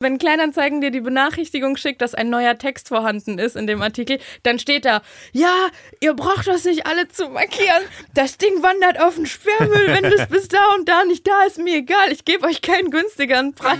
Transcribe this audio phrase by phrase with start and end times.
[0.00, 4.18] Wenn Kleinanzeigen dir die Benachrichtigung schickt, dass ein neuer Text vorhanden ist in dem Artikel,
[4.42, 5.68] dann steht da, ja,
[6.00, 7.82] ihr braucht das nicht alle zu markieren.
[8.12, 11.58] Das Ding wandert auf den Sperrmüll, wenn es bis da und da nicht da ist,
[11.58, 12.10] mir egal.
[12.10, 13.78] Ich gebe euch keinen günstigeren Preis.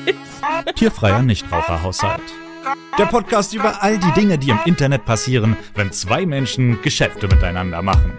[0.76, 2.22] Tierfreier Nichtraucherhaushalt.
[2.96, 7.82] Der Podcast über all die Dinge, die im Internet passieren, wenn zwei Menschen Geschäfte miteinander
[7.82, 8.16] machen.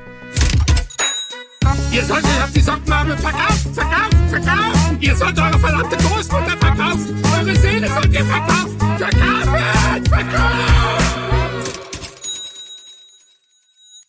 [1.91, 4.97] Ihr solltet auf die Sockenmarmel verkaufen, verkaufen, verkaufen.
[5.01, 7.23] Ihr sollt eure verdammte Großmutter verkaufen.
[7.37, 8.77] Eure Seele sollt ihr verkaufen.
[8.97, 10.85] Verkaufen, verkaufen.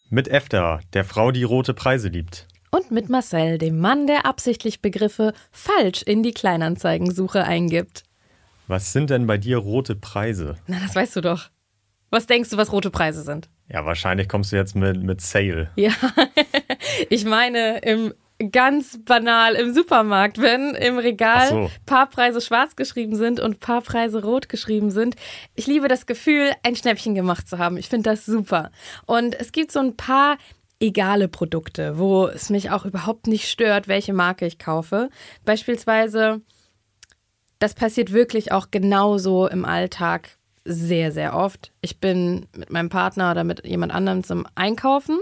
[0.09, 2.47] Mit Efter, der Frau, die rote Preise liebt.
[2.71, 8.05] Und mit Marcel, dem Mann, der absichtlich Begriffe falsch in die Kleinanzeigensuche eingibt.
[8.69, 10.57] Was sind denn bei dir rote Preise?
[10.67, 11.51] Na, das weißt du doch.
[12.11, 13.49] Was denkst du, was rote Preise sind?
[13.69, 15.71] Ja, wahrscheinlich kommst du jetzt mit, mit Sale.
[15.77, 15.93] Ja,
[17.11, 18.15] ich meine im
[18.53, 21.71] ganz banal im Supermarkt, wenn im Regal so.
[21.87, 25.17] Paarpreise schwarz geschrieben sind und Paarpreise rot geschrieben sind.
[25.55, 27.77] Ich liebe das Gefühl, ein Schnäppchen gemacht zu haben.
[27.77, 28.71] Ich finde das super.
[29.07, 30.37] Und es gibt so ein paar
[30.79, 35.09] egale Produkte, wo es mich auch überhaupt nicht stört, welche Marke ich kaufe.
[35.45, 36.43] Beispielsweise,
[37.59, 41.73] das passiert wirklich auch genauso im Alltag sehr, sehr oft.
[41.81, 45.19] Ich bin mit meinem Partner oder mit jemand anderem zum Einkaufen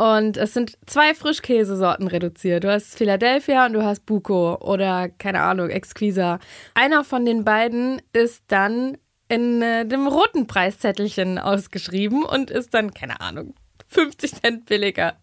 [0.00, 2.64] und es sind zwei Frischkäsesorten reduziert.
[2.64, 6.38] Du hast Philadelphia und du hast Buco oder keine Ahnung, Exquisa.
[6.72, 8.96] Einer von den beiden ist dann
[9.28, 13.52] in äh, dem roten Preiszettelchen ausgeschrieben und ist dann, keine Ahnung,
[13.90, 15.16] 50 Cent billiger.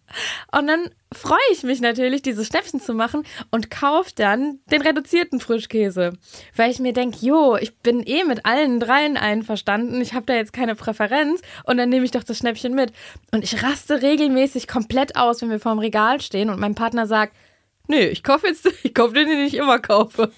[0.52, 5.40] Und dann freue ich mich natürlich, diese Schnäppchen zu machen und kaufe dann den reduzierten
[5.40, 6.12] Frischkäse.
[6.54, 10.34] Weil ich mir denke, jo, ich bin eh mit allen dreien einverstanden, ich habe da
[10.34, 12.92] jetzt keine Präferenz und dann nehme ich doch das Schnäppchen mit.
[13.32, 17.34] Und ich raste regelmäßig komplett aus, wenn wir vorm Regal stehen und mein Partner sagt,
[17.88, 20.30] Nee, ich kaufe jetzt, ich kaufe den, den ich immer kaufe.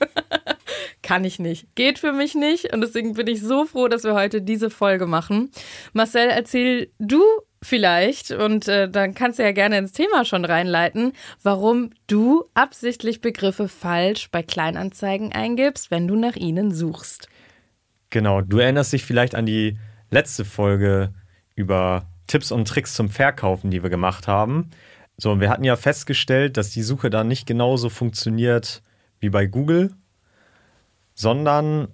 [1.02, 1.74] Kann ich nicht.
[1.74, 2.72] Geht für mich nicht.
[2.72, 5.50] Und deswegen bin ich so froh, dass wir heute diese Folge machen.
[5.92, 7.22] Marcel, erzähl du
[7.62, 11.12] vielleicht, und äh, dann kannst du ja gerne ins Thema schon reinleiten,
[11.42, 17.28] warum du absichtlich Begriffe falsch bei Kleinanzeigen eingibst, wenn du nach ihnen suchst.
[18.08, 19.76] Genau, du erinnerst dich vielleicht an die
[20.10, 21.12] letzte Folge
[21.54, 24.70] über Tipps und Tricks zum Verkaufen, die wir gemacht haben.
[25.20, 28.82] So, und wir hatten ja festgestellt, dass die Suche da nicht genauso funktioniert
[29.18, 29.92] wie bei Google,
[31.12, 31.88] sondern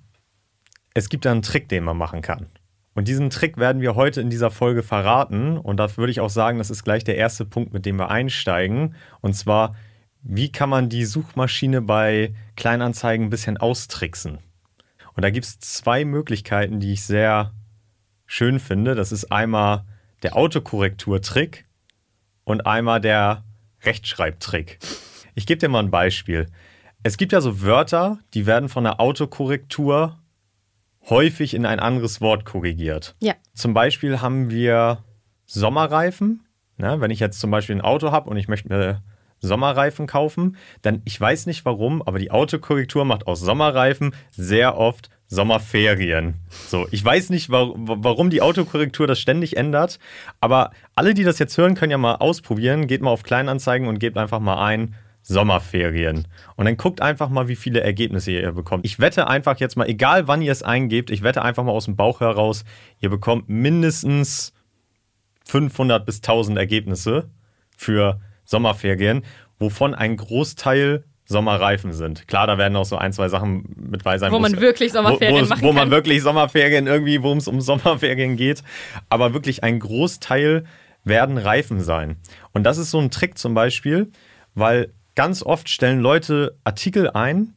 [0.94, 2.46] es gibt da einen Trick, den man machen kann.
[2.94, 5.58] Und diesen Trick werden wir heute in dieser Folge verraten.
[5.58, 8.10] Und da würde ich auch sagen, das ist gleich der erste Punkt, mit dem wir
[8.10, 8.94] einsteigen.
[9.20, 9.74] Und zwar,
[10.22, 14.38] wie kann man die Suchmaschine bei Kleinanzeigen ein bisschen austricksen?
[15.14, 17.52] Und da gibt es zwei Möglichkeiten, die ich sehr
[18.24, 18.94] schön finde.
[18.94, 19.84] Das ist einmal
[20.22, 21.65] der Autokorrekturtrick
[22.46, 23.44] und einmal der
[23.82, 24.78] Rechtschreibtrick.
[25.34, 26.46] Ich gebe dir mal ein Beispiel.
[27.02, 30.18] Es gibt ja so Wörter, die werden von der Autokorrektur
[31.10, 33.14] häufig in ein anderes Wort korrigiert.
[33.20, 33.34] Ja.
[33.52, 35.04] Zum Beispiel haben wir
[35.44, 36.46] Sommerreifen.
[36.78, 37.00] Ne?
[37.00, 39.02] Wenn ich jetzt zum Beispiel ein Auto habe und ich möchte mir
[39.40, 45.10] Sommerreifen kaufen, dann ich weiß nicht warum, aber die Autokorrektur macht aus Sommerreifen sehr oft
[45.28, 46.34] Sommerferien.
[46.68, 49.98] So, ich weiß nicht, wa warum die Autokorrektur das ständig ändert,
[50.40, 52.86] aber alle, die das jetzt hören, können ja mal ausprobieren.
[52.86, 56.28] Geht mal auf Kleinanzeigen und gebt einfach mal ein Sommerferien.
[56.54, 58.84] Und dann guckt einfach mal, wie viele Ergebnisse ihr bekommt.
[58.84, 61.86] Ich wette einfach jetzt mal, egal wann ihr es eingebt, ich wette einfach mal aus
[61.86, 62.64] dem Bauch heraus,
[63.00, 64.52] ihr bekommt mindestens
[65.46, 67.28] 500 bis 1000 Ergebnisse
[67.76, 69.22] für Sommerferien,
[69.58, 72.28] wovon ein Großteil Sommerreifen sind.
[72.28, 74.30] Klar, da werden auch so ein, zwei Sachen mit bei sein.
[74.30, 78.36] Wo man wirklich Sommerferien wo, machen Wo man wirklich Sommerferien irgendwie, wo es um Sommerferien
[78.36, 78.62] geht.
[79.10, 80.64] Aber wirklich ein Großteil
[81.04, 82.16] werden Reifen sein.
[82.52, 84.10] Und das ist so ein Trick zum Beispiel,
[84.54, 87.54] weil ganz oft stellen Leute Artikel ein,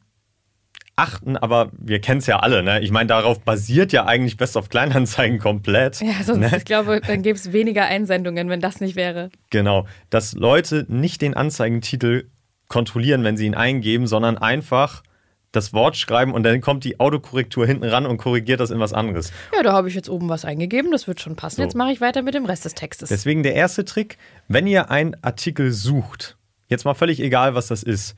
[0.96, 2.80] achten, aber wir kennen es ja alle, ne?
[2.80, 6.00] Ich meine, darauf basiert ja eigentlich Best of Kleinanzeigen komplett.
[6.00, 6.56] Ja, sonst, ne?
[6.56, 9.30] ich glaube, dann gäbe es weniger Einsendungen, wenn das nicht wäre.
[9.50, 12.28] Genau, dass Leute nicht den Anzeigentitel
[12.70, 15.02] kontrollieren, wenn sie ihn eingeben, sondern einfach
[15.52, 18.92] das Wort schreiben und dann kommt die Autokorrektur hinten ran und korrigiert das in was
[18.92, 19.32] anderes.
[19.54, 21.56] Ja, da habe ich jetzt oben was eingegeben, das wird schon passen.
[21.56, 21.62] So.
[21.62, 23.08] Jetzt mache ich weiter mit dem Rest des Textes.
[23.08, 26.38] Deswegen der erste Trick, wenn ihr einen Artikel sucht,
[26.68, 28.14] jetzt mal völlig egal, was das ist,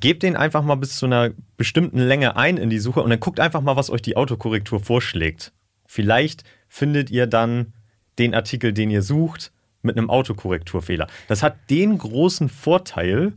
[0.00, 3.20] gebt den einfach mal bis zu einer bestimmten Länge ein in die Suche und dann
[3.20, 5.52] guckt einfach mal, was euch die Autokorrektur vorschlägt.
[5.86, 7.72] Vielleicht findet ihr dann
[8.18, 11.06] den Artikel, den ihr sucht, mit einem Autokorrekturfehler.
[11.28, 13.32] Das hat den großen Vorteil,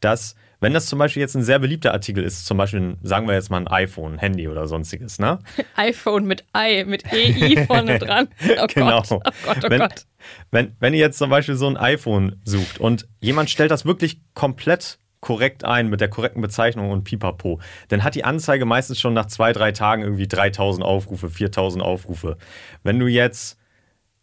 [0.00, 3.34] dass, wenn das zum Beispiel jetzt ein sehr beliebter Artikel ist, zum Beispiel, sagen wir
[3.34, 5.38] jetzt mal ein iPhone, Handy oder sonstiges, ne?
[5.76, 8.28] iPhone mit I, mit EI vorne dran.
[8.60, 9.02] Oh genau.
[9.02, 10.06] Gott, oh Gott, oh wenn, Gott.
[10.50, 14.20] Wenn, wenn ihr jetzt zum Beispiel so ein iPhone sucht und jemand stellt das wirklich
[14.34, 19.14] komplett korrekt ein mit der korrekten Bezeichnung und pipapo, dann hat die Anzeige meistens schon
[19.14, 22.36] nach zwei, drei Tagen irgendwie 3000 Aufrufe, 4000 Aufrufe.
[22.82, 23.58] Wenn du jetzt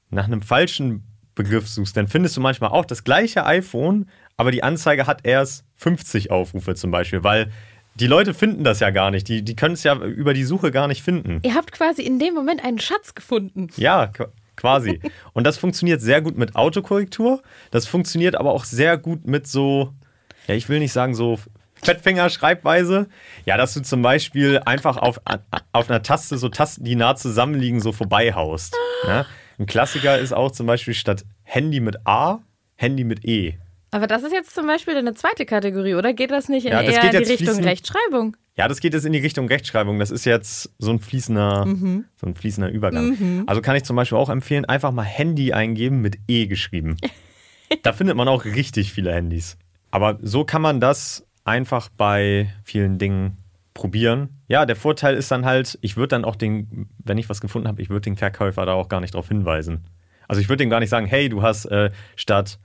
[0.10, 1.04] nach einem falschen
[1.36, 5.66] Begriff suchst, dann findest du manchmal auch das gleiche iPhone, aber die Anzeige hat erst
[5.76, 7.52] 50 Aufrufe zum Beispiel, weil
[7.96, 9.28] die Leute finden das ja gar nicht.
[9.28, 11.40] Die, die können es ja über die Suche gar nicht finden.
[11.44, 13.70] Ihr habt quasi in dem Moment einen Schatz gefunden.
[13.78, 15.00] Ja, qu- quasi.
[15.34, 17.42] Und das funktioniert sehr gut mit Autokorrektur.
[17.72, 19.94] Das funktioniert aber auch sehr gut mit so,
[20.48, 21.40] ja, ich will nicht sagen so
[21.82, 23.08] Fettfinger-Schreibweise.
[23.46, 25.20] Ja, dass du zum Beispiel einfach auf,
[25.72, 28.76] auf einer Taste so Tasten, die nah zusammenliegen, so vorbeihaust.
[29.08, 29.26] Ja?
[29.60, 32.40] Ein Klassiker ist auch zum Beispiel statt Handy mit A,
[32.76, 33.58] Handy mit E.
[33.98, 36.84] Aber das ist jetzt zum Beispiel eine zweite Kategorie, oder geht das nicht in Ja,
[36.84, 38.38] das eher die Richtung fließend- Rechtschreibung?
[38.56, 39.98] Ja, das geht jetzt in die Richtung Rechtschreibung.
[39.98, 41.66] Das ist jetzt so ein fließender,
[42.16, 43.44] so ein fließender Übergang.
[43.48, 46.98] Also kann ich zum Beispiel auch empfehlen, einfach mal Handy eingeben mit E geschrieben.
[47.82, 49.58] da findet man auch richtig viele Handys.
[49.90, 53.38] Aber so kann man das einfach bei vielen Dingen
[53.74, 54.30] probieren.
[54.48, 57.68] Ja, der Vorteil ist dann halt, ich würde dann auch den, wenn ich was gefunden
[57.68, 59.86] habe, ich würde den Verkäufer da auch gar nicht darauf hinweisen.
[60.28, 62.60] Also ich würde dem gar nicht sagen, hey, du hast äh, statt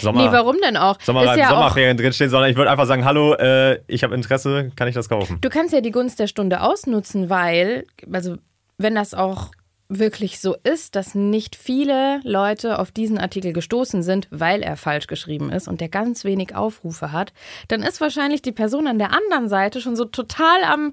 [0.00, 1.00] Sommer, Nee, warum denn auch?
[1.00, 4.14] Sommer, ist ja auch Sommerferien drinstehen, sondern ich würde einfach sagen, hallo, äh, ich habe
[4.14, 5.38] Interesse, kann ich das kaufen?
[5.40, 8.36] Du kannst ja die Gunst der Stunde ausnutzen, weil, also
[8.78, 9.52] wenn das auch
[9.88, 15.06] wirklich so ist, dass nicht viele Leute auf diesen Artikel gestoßen sind, weil er falsch
[15.06, 17.32] geschrieben ist und der ganz wenig Aufrufe hat,
[17.68, 20.92] dann ist wahrscheinlich die Person an der anderen Seite schon so total am,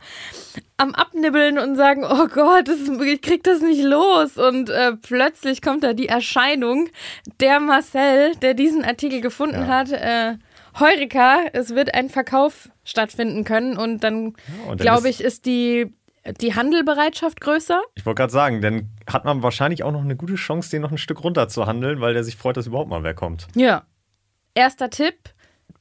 [0.77, 4.37] am Abnibbeln und sagen, oh Gott, das, ich krieg das nicht los.
[4.37, 6.89] Und äh, plötzlich kommt da die Erscheinung,
[7.39, 9.67] der Marcel, der diesen Artikel gefunden Ja.
[9.67, 10.35] hat, äh,
[10.79, 14.35] Heureka, es wird ein Verkauf stattfinden können und dann, und
[14.67, 15.93] dann glaube ich, ist die,
[16.39, 17.81] die Handelbereitschaft größer.
[17.95, 20.91] Ich wollte gerade sagen, dann hat man wahrscheinlich auch noch eine gute Chance, den noch
[20.91, 23.47] ein Stück runter zu handeln, weil der sich freut, dass überhaupt mal wer kommt.
[23.55, 23.83] Ja.
[24.53, 25.15] Erster Tipp.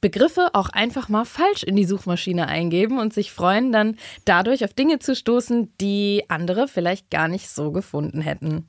[0.01, 3.95] Begriffe auch einfach mal falsch in die Suchmaschine eingeben und sich freuen, dann
[4.25, 8.67] dadurch auf Dinge zu stoßen, die andere vielleicht gar nicht so gefunden hätten.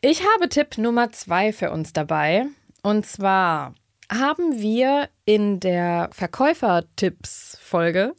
[0.00, 2.46] Ich habe Tipp Nummer zwei für uns dabei.
[2.82, 3.74] Und zwar
[4.10, 8.14] haben wir in der Verkäufer-Tipps-Folge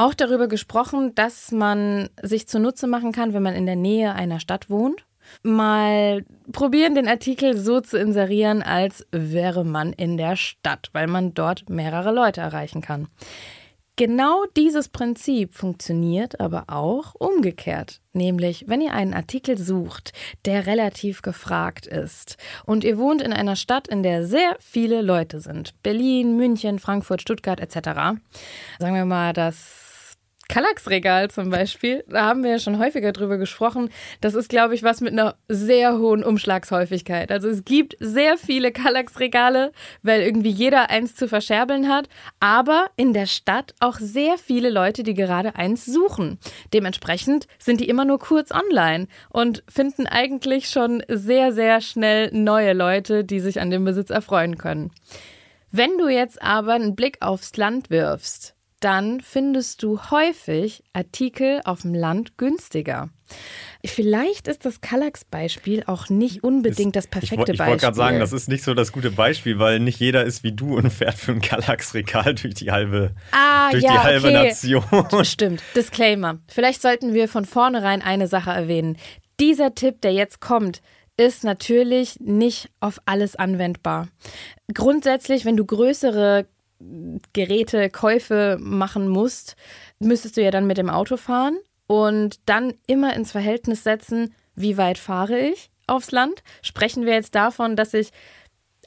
[0.00, 4.40] auch darüber gesprochen, dass man sich zunutze machen kann, wenn man in der Nähe einer
[4.40, 5.04] Stadt wohnt.
[5.42, 11.34] Mal probieren, den Artikel so zu inserieren, als wäre man in der Stadt, weil man
[11.34, 13.08] dort mehrere Leute erreichen kann.
[13.96, 18.00] Genau dieses Prinzip funktioniert aber auch umgekehrt.
[18.14, 20.14] Nämlich, wenn ihr einen Artikel sucht,
[20.46, 25.40] der relativ gefragt ist und ihr wohnt in einer Stadt, in der sehr viele Leute
[25.40, 28.18] sind, Berlin, München, Frankfurt, Stuttgart etc.,
[28.78, 29.79] sagen wir mal das
[30.50, 33.88] Kallax-Regal zum Beispiel, da haben wir ja schon häufiger drüber gesprochen.
[34.20, 37.30] Das ist, glaube ich, was mit einer sehr hohen Umschlagshäufigkeit.
[37.30, 39.70] Also es gibt sehr viele Kallax-Regale,
[40.02, 42.08] weil irgendwie jeder eins zu verscherbeln hat,
[42.40, 46.40] aber in der Stadt auch sehr viele Leute, die gerade eins suchen.
[46.74, 52.72] Dementsprechend sind die immer nur kurz online und finden eigentlich schon sehr, sehr schnell neue
[52.72, 54.90] Leute, die sich an dem Besitz erfreuen können.
[55.70, 61.82] Wenn du jetzt aber einen Blick aufs Land wirfst, dann findest du häufig Artikel auf
[61.82, 63.10] dem Land günstiger.
[63.84, 67.66] Vielleicht ist das Kallax-Beispiel auch nicht unbedingt das ich, wo- perfekte ich Beispiel.
[67.72, 70.52] wollte gerade sagen, das ist nicht so das gute Beispiel, weil nicht jeder ist wie
[70.52, 74.44] du und fährt für ein Kallax-Regal durch die halbe, ah, durch ja, die halbe okay.
[74.48, 75.24] Nation.
[75.24, 75.62] Stimmt.
[75.76, 76.38] Disclaimer.
[76.48, 78.96] Vielleicht sollten wir von vornherein eine Sache erwähnen.
[79.38, 80.82] Dieser Tipp, der jetzt kommt,
[81.16, 84.08] ist natürlich nicht auf alles anwendbar.
[84.74, 86.46] Grundsätzlich, wenn du größere
[87.32, 89.56] Geräte, Käufe machen musst,
[89.98, 94.76] müsstest du ja dann mit dem Auto fahren und dann immer ins Verhältnis setzen, wie
[94.78, 96.42] weit fahre ich aufs Land.
[96.62, 98.10] Sprechen wir jetzt davon, dass ich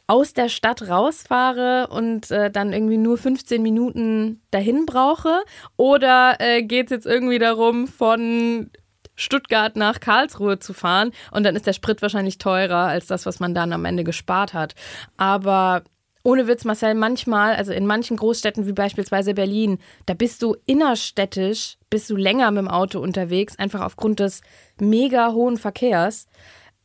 [0.07, 5.43] aus der Stadt rausfahre und äh, dann irgendwie nur 15 Minuten dahin brauche?
[5.77, 8.69] Oder äh, geht es jetzt irgendwie darum, von
[9.15, 13.39] Stuttgart nach Karlsruhe zu fahren und dann ist der Sprit wahrscheinlich teurer als das, was
[13.39, 14.75] man dann am Ende gespart hat.
[15.17, 15.83] Aber
[16.23, 21.77] ohne Witz, Marcel, manchmal, also in manchen Großstädten wie beispielsweise Berlin, da bist du innerstädtisch,
[21.89, 24.41] bist du länger mit dem Auto unterwegs, einfach aufgrund des
[24.79, 26.27] mega hohen Verkehrs,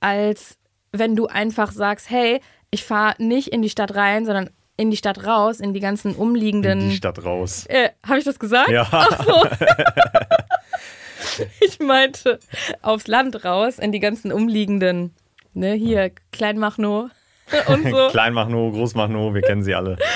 [0.00, 0.58] als
[0.90, 2.40] wenn du einfach sagst, hey,
[2.70, 6.14] ich fahre nicht in die Stadt rein, sondern in die Stadt raus, in die ganzen
[6.14, 6.80] umliegenden.
[6.80, 7.66] In die Stadt raus.
[7.68, 8.70] Äh, Habe ich das gesagt?
[8.70, 8.86] Ja.
[8.90, 9.44] Ach so.
[11.60, 12.38] ich meinte
[12.82, 15.14] aufs Land raus, in die ganzen umliegenden,
[15.52, 17.10] ne, hier Kleinmachnow
[17.68, 18.08] und so.
[18.08, 19.96] Kleinmachnow, Großmachnow, wir kennen sie alle.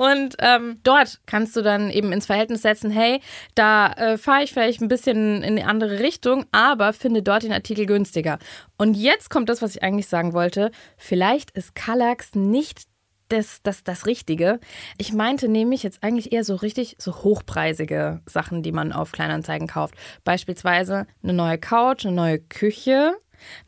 [0.00, 3.20] Und ähm, dort kannst du dann eben ins Verhältnis setzen, hey,
[3.54, 7.52] da äh, fahre ich vielleicht ein bisschen in eine andere Richtung, aber finde dort den
[7.52, 8.38] Artikel günstiger.
[8.78, 10.70] Und jetzt kommt das, was ich eigentlich sagen wollte.
[10.96, 12.84] Vielleicht ist Kallax nicht
[13.28, 14.58] das, das, das Richtige.
[14.98, 19.68] Ich meinte nämlich jetzt eigentlich eher so richtig so hochpreisige Sachen, die man auf Kleinanzeigen
[19.68, 19.94] kauft.
[20.24, 23.14] Beispielsweise eine neue Couch, eine neue Küche,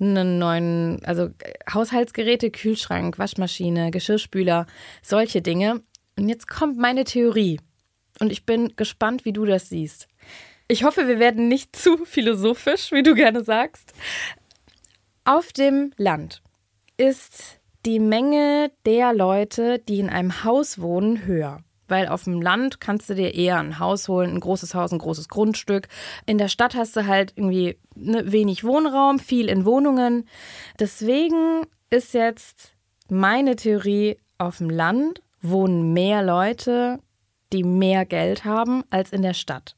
[0.01, 1.31] einen neuen, also
[1.73, 4.67] Haushaltsgeräte, Kühlschrank, Waschmaschine, Geschirrspüler,
[5.03, 5.83] solche Dinge.
[6.19, 7.61] Und jetzt kommt meine Theorie.
[8.21, 10.09] Und ich bin gespannt, wie du das siehst.
[10.69, 13.93] Ich hoffe, wir werden nicht zu philosophisch, wie du gerne sagst.
[15.25, 16.43] Auf dem Land
[16.97, 21.63] ist die Menge der Leute, die in einem Haus wohnen, höher.
[21.93, 24.99] Weil auf dem Land kannst du dir eher ein Haus holen, ein großes Haus, ein
[24.99, 25.89] großes Grundstück.
[26.25, 30.27] In der Stadt hast du halt irgendwie ne, wenig Wohnraum, viel in Wohnungen.
[30.81, 32.73] Deswegen ist jetzt
[33.11, 36.99] meine Theorie, auf dem Land wohnen mehr Leute,
[37.53, 39.77] die mehr Geld haben, als in der Stadt.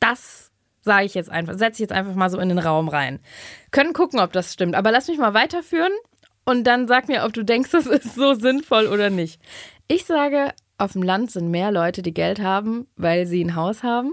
[0.00, 0.50] Das
[0.82, 3.20] sage ich jetzt einfach, setze ich jetzt einfach mal so in den Raum rein.
[3.70, 4.74] Können gucken, ob das stimmt.
[4.74, 5.92] Aber lass mich mal weiterführen
[6.44, 9.40] und dann sag mir, ob du denkst, das ist so sinnvoll oder nicht.
[9.88, 13.82] Ich sage, auf dem Land sind mehr Leute, die Geld haben, weil sie ein Haus
[13.82, 14.12] haben.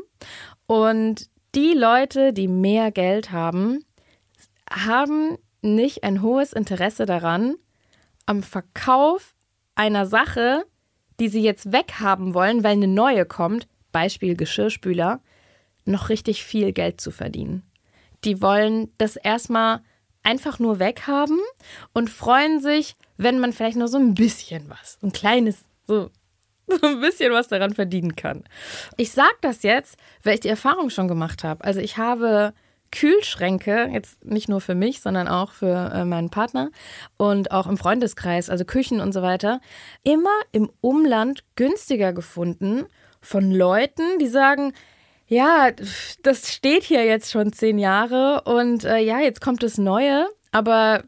[0.65, 3.86] Und die Leute, die mehr Geld haben,
[4.69, 7.55] haben nicht ein hohes Interesse daran,
[8.25, 9.33] am Verkauf
[9.75, 10.65] einer Sache,
[11.19, 15.21] die sie jetzt weghaben wollen, weil eine neue kommt, Beispiel Geschirrspüler,
[15.86, 17.63] noch richtig viel Geld zu verdienen.
[18.25, 19.81] Die wollen das erstmal
[20.21, 21.39] einfach nur weghaben
[21.93, 26.12] und freuen sich, wenn man vielleicht nur so ein bisschen was, ein kleines, so,
[26.81, 28.43] so ein bisschen was daran verdienen kann.
[28.97, 31.63] Ich sage das jetzt, weil ich die Erfahrung schon gemacht habe.
[31.63, 32.53] Also ich habe
[32.91, 36.71] Kühlschränke, jetzt nicht nur für mich, sondern auch für äh, meinen Partner
[37.17, 39.59] und auch im Freundeskreis, also Küchen und so weiter,
[40.03, 42.86] immer im Umland günstiger gefunden
[43.21, 44.74] von Leuten, die sagen,
[45.27, 45.71] ja,
[46.24, 51.03] das steht hier jetzt schon zehn Jahre und äh, ja, jetzt kommt das Neue, aber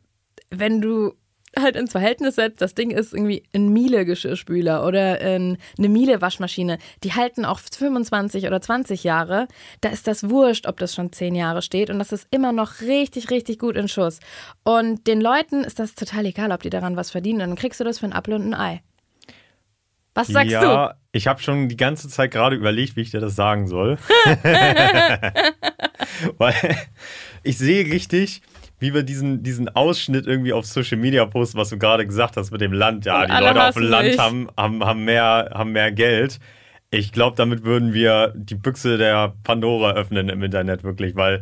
[0.50, 1.14] wenn du
[1.62, 7.14] halt ins Verhältnis setzt, das Ding ist irgendwie ein Miele-Geschirrspüler oder ein, eine Miele-Waschmaschine, die
[7.14, 9.48] halten auch 25 oder 20 Jahre.
[9.82, 12.82] Da ist das wurscht, ob das schon 10 Jahre steht und das ist immer noch
[12.82, 14.20] richtig, richtig gut in Schuss.
[14.64, 17.42] Und den Leuten ist das total egal, ob die daran was verdienen.
[17.42, 18.82] Und dann kriegst du das für ein Apfel und ein Ei.
[20.16, 20.96] Was sagst ja, du?
[21.12, 23.98] ich habe schon die ganze Zeit gerade überlegt, wie ich dir das sagen soll.
[26.38, 26.78] Weil
[27.44, 28.42] ich sehe richtig,
[28.80, 32.52] wie wir diesen, diesen Ausschnitt irgendwie auf Social Media posten, was du gerade gesagt hast
[32.52, 33.06] mit dem Land.
[33.06, 36.40] Ja, Und die Leute auf dem Land haben, haben, haben, mehr, haben mehr Geld.
[36.92, 41.42] Ich glaube, damit würden wir die Büchse der Pandora öffnen im Internet wirklich, weil,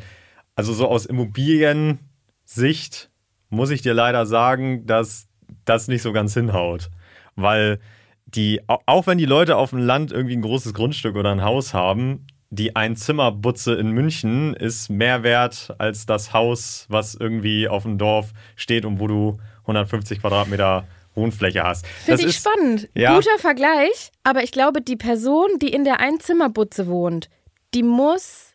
[0.55, 3.09] also so aus Immobiliensicht
[3.49, 5.27] muss ich dir leider sagen, dass
[5.65, 6.89] das nicht so ganz hinhaut.
[7.35, 7.79] Weil
[8.25, 11.43] die, au- auch wenn die Leute auf dem Land irgendwie ein großes Grundstück oder ein
[11.43, 17.83] Haus haben, die Einzimmerbutze in München ist mehr wert als das Haus, was irgendwie auf
[17.83, 21.85] dem Dorf steht und wo du 150 Quadratmeter Wohnfläche hast.
[21.85, 22.89] Finde ich ist, spannend.
[22.93, 23.15] Ja.
[23.15, 27.29] Guter Vergleich, aber ich glaube, die Person, die in der Einzimmerbutze wohnt,
[27.73, 28.53] die muss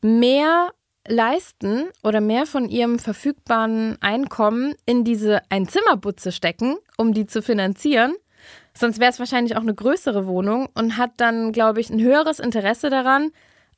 [0.00, 0.70] mehr
[1.06, 8.14] leisten oder mehr von ihrem verfügbaren Einkommen in diese Einzimmerbutze stecken, um die zu finanzieren.
[8.74, 12.38] Sonst wäre es wahrscheinlich auch eine größere Wohnung und hat dann, glaube ich, ein höheres
[12.38, 13.30] Interesse daran,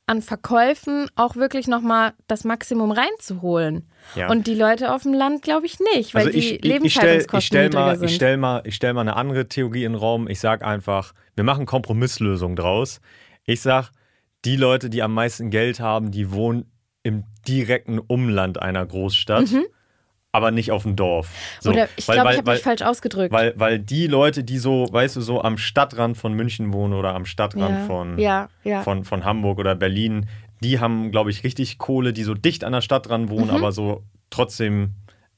[0.06, 3.88] an Verkäufen auch wirklich nochmal das Maximum reinzuholen.
[4.14, 4.30] Ja.
[4.30, 6.58] Und die Leute auf dem Land, glaube ich, nicht, weil also die ich, ich, ich
[6.58, 8.08] stell, Lebenshaltungskosten ich stell niedriger mal, sind.
[8.08, 10.28] ich stell mal, ich stell mal eine andere Theorie in den Raum.
[10.28, 13.00] Ich sag einfach, wir machen Kompromisslösung draus.
[13.44, 13.90] Ich sag,
[14.44, 16.70] die Leute, die am meisten Geld haben, die wohnen
[17.02, 19.48] im direkten Umland einer Großstadt,
[20.34, 21.28] aber nicht auf dem Dorf.
[21.60, 21.70] So.
[21.70, 23.32] Oder ich glaube, ich habe mich falsch ausgedrückt.
[23.32, 27.14] Weil, weil die Leute, die so, weißt du, so am Stadtrand von München wohnen oder
[27.14, 28.82] am Stadtrand Ja, von, ja, ja.
[28.82, 30.26] Von, von Hamburg oder Berlin,
[30.60, 33.56] die haben, glaube ich, richtig Kohle, die so dicht an der Stadt dran wohnen, Mhm.
[33.56, 34.94] aber so trotzdem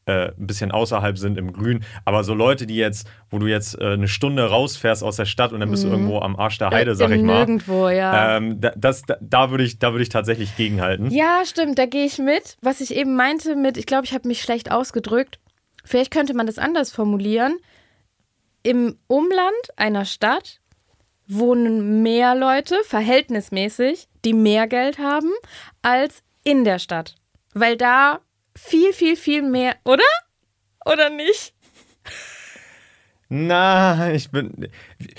[0.07, 1.85] äh, ein bisschen außerhalb sind im Grün.
[2.05, 5.53] Aber so Leute, die jetzt, wo du jetzt äh, eine Stunde rausfährst aus der Stadt
[5.53, 7.13] und dann bist du irgendwo am Arsch der Heide, sag Mhm.
[7.13, 7.35] Äh, ich mal.
[7.39, 8.37] Nirgendwo, ja.
[8.37, 11.11] Ähm, da, das, da, da würde ich, da würde ich tatsächlich gegenhalten.
[11.11, 12.57] Ja, stimmt, da gehe ich mit.
[12.63, 15.41] Was ich eben meinte mit, ich glaube, ich habe mich schlecht ausgedrückt.
[15.85, 17.57] Vielleicht könnte man das anders formulieren.
[18.63, 20.61] Im Umland einer Stadt
[21.29, 25.31] wohnen mehr Leute, verhältnismäßig, die mehr Geld haben,
[25.83, 27.17] als in der Stadt.
[27.55, 28.21] Weil da
[28.57, 30.03] viel, viel, viel mehr, oder?
[30.85, 31.53] Oder nicht?
[33.29, 34.69] Na, ich bin.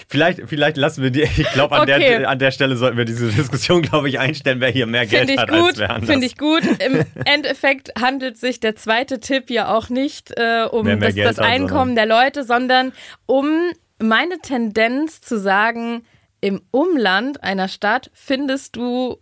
[0.07, 1.23] Vielleicht, vielleicht lassen wir die.
[1.23, 2.19] Ich glaube, an, Okay.
[2.19, 5.37] der, an der Stelle sollten wir diese Diskussion, glaube ich, einstellen, wer hier mehr Geld
[5.37, 6.09] hat als gut, wer anders.
[6.09, 6.63] finde ich gut.
[6.79, 11.95] Im Endeffekt handelt sich der zweite Tipp ja auch nicht äh, um das, das Einkommen
[11.95, 12.93] der Leute, sondern
[13.25, 16.05] um meine Tendenz zu sagen,
[16.39, 19.17] im Umland einer Stadt findest du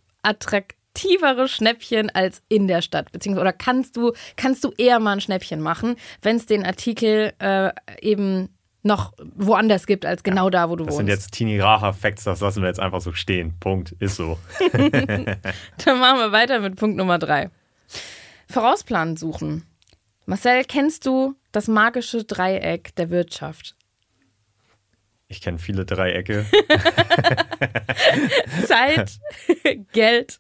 [0.96, 3.12] attraktivere Schnäppchen als in der Stadt.
[3.12, 7.34] Beziehungsweise, oder kannst du, kannst du eher mal ein Schnäppchen machen, wenn es den Artikel
[7.40, 7.72] äh,
[8.02, 8.50] eben
[8.84, 10.98] noch woanders gibt, als genau da, wo du Das wohnst.
[10.98, 13.56] sind jetzt Tini Raha Facts, das lassen wir jetzt einfach so stehen.
[13.60, 13.94] Punkt.
[14.00, 14.38] Ist so.
[14.72, 17.50] Dann machen wir weiter mit Punkt Nummer drei.
[18.48, 19.66] Vorausplanen suchen.
[20.28, 23.76] Marcel, kennst du das magische Dreieck der Wirtschaft?
[25.28, 26.46] Ich kenne viele Dreiecke.
[28.68, 29.20] Zeit,
[29.92, 30.40] Geld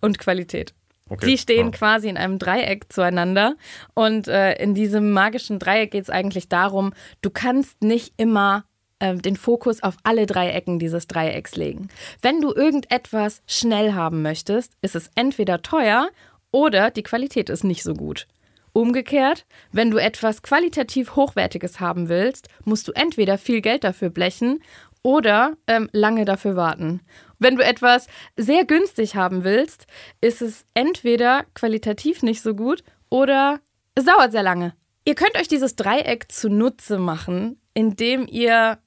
[0.00, 0.74] und Qualität.
[1.08, 1.26] Okay.
[1.26, 1.70] Die stehen Ja.
[1.72, 3.56] quasi in einem Dreieck zueinander.
[3.94, 8.64] Und äh, in diesem magischen Dreieck geht es eigentlich darum, du kannst nicht immer
[9.00, 11.88] äh, den Fokus auf alle drei Ecken dieses Dreiecks legen.
[12.22, 16.10] Wenn du irgendetwas schnell haben möchtest, ist es entweder teuer
[16.52, 18.28] oder die Qualität ist nicht so gut.
[18.72, 24.62] Umgekehrt, wenn du etwas qualitativ Hochwertiges haben willst, musst du entweder viel Geld dafür blechen
[25.02, 27.00] oder ähm, lange dafür warten.
[27.40, 28.06] Wenn du etwas
[28.36, 29.86] sehr günstig haben willst,
[30.20, 33.60] ist es entweder qualitativ nicht so gut oder
[33.94, 34.74] es dauert sehr lange.
[35.04, 38.78] Ihr könnt euch dieses Dreieck zunutze machen, indem ihr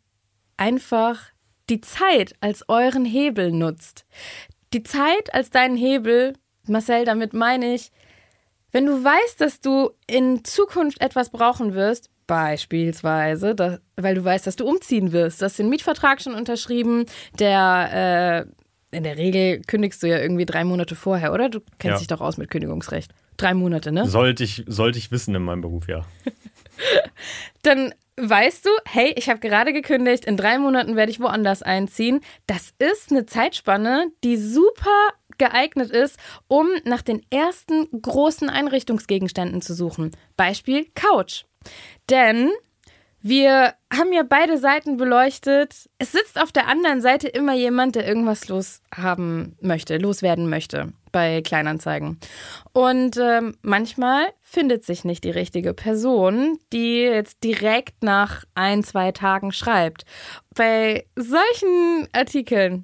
[0.56, 1.20] einfach
[1.70, 4.06] die Zeit als euren Hebel nutzt.
[4.72, 6.34] Die Zeit als deinen Hebel,
[6.68, 7.92] Marcel, damit meine ich,
[8.72, 14.46] wenn du weißt, dass du in Zukunft etwas brauchen wirst, beispielsweise, da, weil du weißt,
[14.48, 17.06] dass du umziehen wirst, du hast den Mietvertrag schon unterschrieben,
[17.40, 18.46] der
[18.92, 21.50] äh, in der Regel kündigst du ja irgendwie drei Monate vorher, oder?
[21.50, 21.98] Du kennst Ja.
[22.00, 23.12] dich doch aus mit Kündigungsrecht.
[23.38, 24.06] Drei Monate, ne?
[24.08, 26.06] Sollte ich, sollte ich wissen in meinem Beruf, ja.
[27.64, 32.20] dann weißt du, hey, ich habe gerade gekündigt, in drei Monaten werde ich woanders einziehen.
[32.46, 39.74] Das ist eine Zeitspanne, die super geeignet ist, um nach den ersten großen Einrichtungsgegenständen zu
[39.74, 40.12] suchen.
[40.38, 41.46] Beispiel Couch.
[42.10, 42.52] Denn
[43.26, 45.90] wir haben ja beide Seiten beleuchtet.
[45.98, 51.42] Es sitzt auf der anderen Seite immer jemand, der irgendwas loshaben möchte, loswerden möchte bei
[51.42, 52.20] Kleinanzeigen.
[52.74, 59.14] Und ähm, manchmal findet sich nicht die richtige Person, die jetzt direkt nach ein, zwei
[59.14, 60.04] Tagen schreibt.
[60.54, 62.84] Bei solchen Artikeln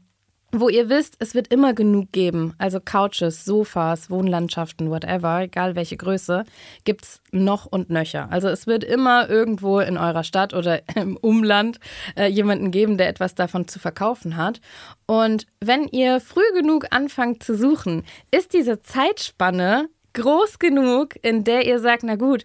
[0.51, 2.53] wo ihr wisst, es wird immer genug geben.
[2.57, 6.43] Also Couches, Sofas, Wohnlandschaften, whatever, egal welche Größe,
[6.83, 8.27] gibt's noch und nöcher.
[8.31, 11.79] Also es wird immer irgendwo in eurer Stadt oder im Umland
[12.15, 14.61] äh, jemanden geben, der etwas davon zu verkaufen hat.
[15.05, 21.65] Und wenn ihr früh genug anfangt zu suchen, ist diese Zeitspanne groß genug, in der
[21.65, 22.43] ihr sagt, na gut,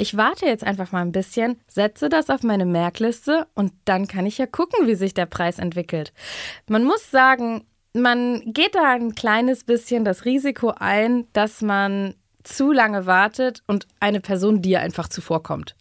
[0.00, 4.24] ich warte jetzt einfach mal ein bisschen, setze das auf meine Merkliste und dann kann
[4.24, 6.14] ich ja gucken, wie sich der Preis entwickelt.
[6.66, 12.72] Man muss sagen, man geht da ein kleines bisschen das Risiko ein, dass man zu
[12.72, 15.76] lange wartet und eine Person dir einfach zuvorkommt.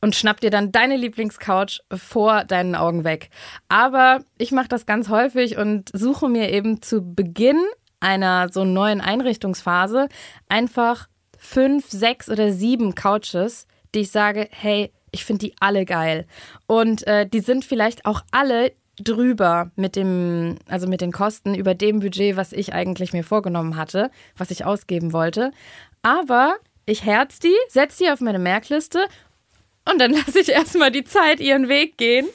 [0.00, 3.28] Und schnappt dir dann deine Lieblingscouch vor deinen Augen weg.
[3.68, 7.62] Aber ich mache das ganz häufig und suche mir eben zu Beginn
[8.00, 10.08] einer so neuen Einrichtungsphase
[10.48, 16.26] einfach fünf, sechs oder sieben Couches, die ich sage, hey, ich finde die alle geil.
[16.66, 21.74] Und äh, die sind vielleicht auch alle drüber mit dem, also mit den Kosten über
[21.74, 25.52] dem Budget, was ich eigentlich mir vorgenommen hatte, was ich ausgeben wollte.
[26.02, 29.06] Aber ich herz die, setze die auf meine Merkliste
[29.90, 32.26] und dann lasse ich erstmal die Zeit ihren Weg gehen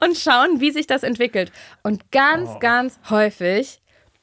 [0.00, 1.52] und schauen, wie sich das entwickelt.
[1.82, 3.80] Und ganz, ganz häufig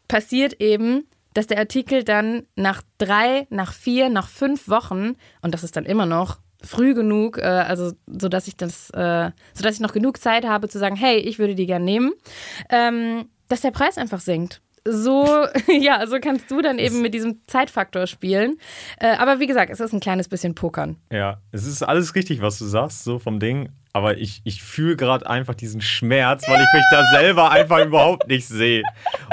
[0.08, 5.64] passiert eben, dass der Artikel dann nach drei, nach vier, nach fünf Wochen, und das
[5.64, 9.76] ist dann immer noch früh genug, äh, also so dass ich das, äh, so dass
[9.76, 12.14] ich noch genug Zeit habe zu sagen, hey, ich würde die gern nehmen,
[12.70, 14.62] ähm, dass der Preis einfach sinkt.
[14.84, 18.58] So, ja, so kannst du dann eben mit diesem Zeitfaktor spielen.
[19.00, 20.98] Äh, aber wie gesagt, es ist ein kleines bisschen Pokern.
[21.12, 23.70] Ja, es ist alles richtig, was du sagst, so vom Ding.
[23.94, 28.28] Aber ich, ich fühle gerade einfach diesen Schmerz, weil ich mich da selber einfach überhaupt
[28.28, 28.84] nicht sehe.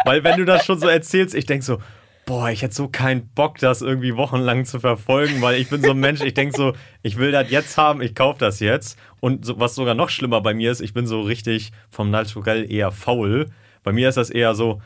[0.05, 1.79] Weil wenn du das schon so erzählst, ich denke so,
[2.27, 5.92] boah, ich hätte so keinen Bock, das irgendwie wochenlang zu verfolgen, weil ich bin so
[5.92, 8.99] ein Mensch, ich denke so, ich will das jetzt haben, ich kaufe das jetzt.
[9.21, 12.71] Und so, was sogar noch schlimmer bei mir ist, ich bin so richtig vom Naturell
[12.71, 13.47] eher faul.
[13.83, 14.83] Bei mir ist das eher so,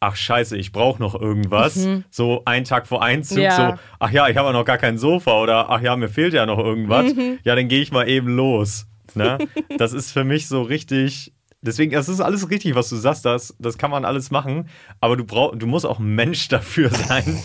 [0.00, 1.88] ach scheiße, ich brauche noch irgendwas.
[2.10, 3.56] So einen Tag vor Einzug, Ja.
[3.56, 6.44] so, ach ja, ich habe noch gar kein Sofa oder ach ja, mir fehlt ja
[6.46, 7.12] noch irgendwas.
[7.42, 8.86] Ja, dann gehe ich mal eben los.
[9.16, 9.38] Ne?
[9.78, 11.32] Das ist für mich so richtig
[11.64, 14.68] deswegen, das ist alles richtig, was du sagst, das, das kann man alles machen,
[15.00, 17.42] aber du, brauch, du musst auch ein Mensch dafür sein,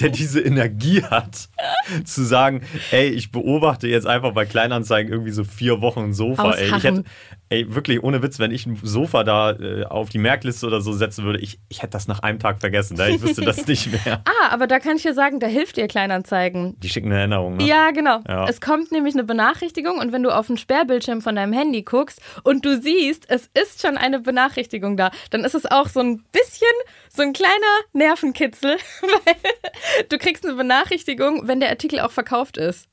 [0.00, 1.48] der diese Energie hat,
[2.04, 6.52] zu sagen, ey, ich beobachte jetzt einfach bei Kleinanzeigen irgendwie so vier Wochen ein Sofa.
[6.52, 7.04] Ey, ich hätte,
[7.50, 10.92] ey, wirklich, ohne Witz, wenn ich ein Sofa da äh, auf die Merkliste oder so
[10.92, 13.10] setzen würde, ich, ich hätte das nach einem Tag vergessen, ne?
[13.10, 14.22] ich wüsste das nicht mehr.
[14.24, 16.78] Ah, aber da kann ich dir sagen, da hilft dir Kleinanzeigen.
[16.80, 17.64] Die schicken eine Erinnerung, ne?
[17.64, 18.20] Ja, genau.
[18.26, 18.48] Ja.
[18.48, 22.22] Es kommt nämlich eine Benachrichtigung und wenn du auf den Sperrbildschirm von deinem Handy guckst
[22.44, 26.22] und du siehst, es ist schon eine Benachrichtigung da, dann ist es auch so ein
[26.30, 26.68] bisschen
[27.12, 27.50] so ein kleiner
[27.92, 28.76] Nervenkitzel,
[29.24, 29.34] weil
[30.08, 32.88] du kriegst eine Benachrichtigung, wenn der Artikel auch verkauft ist.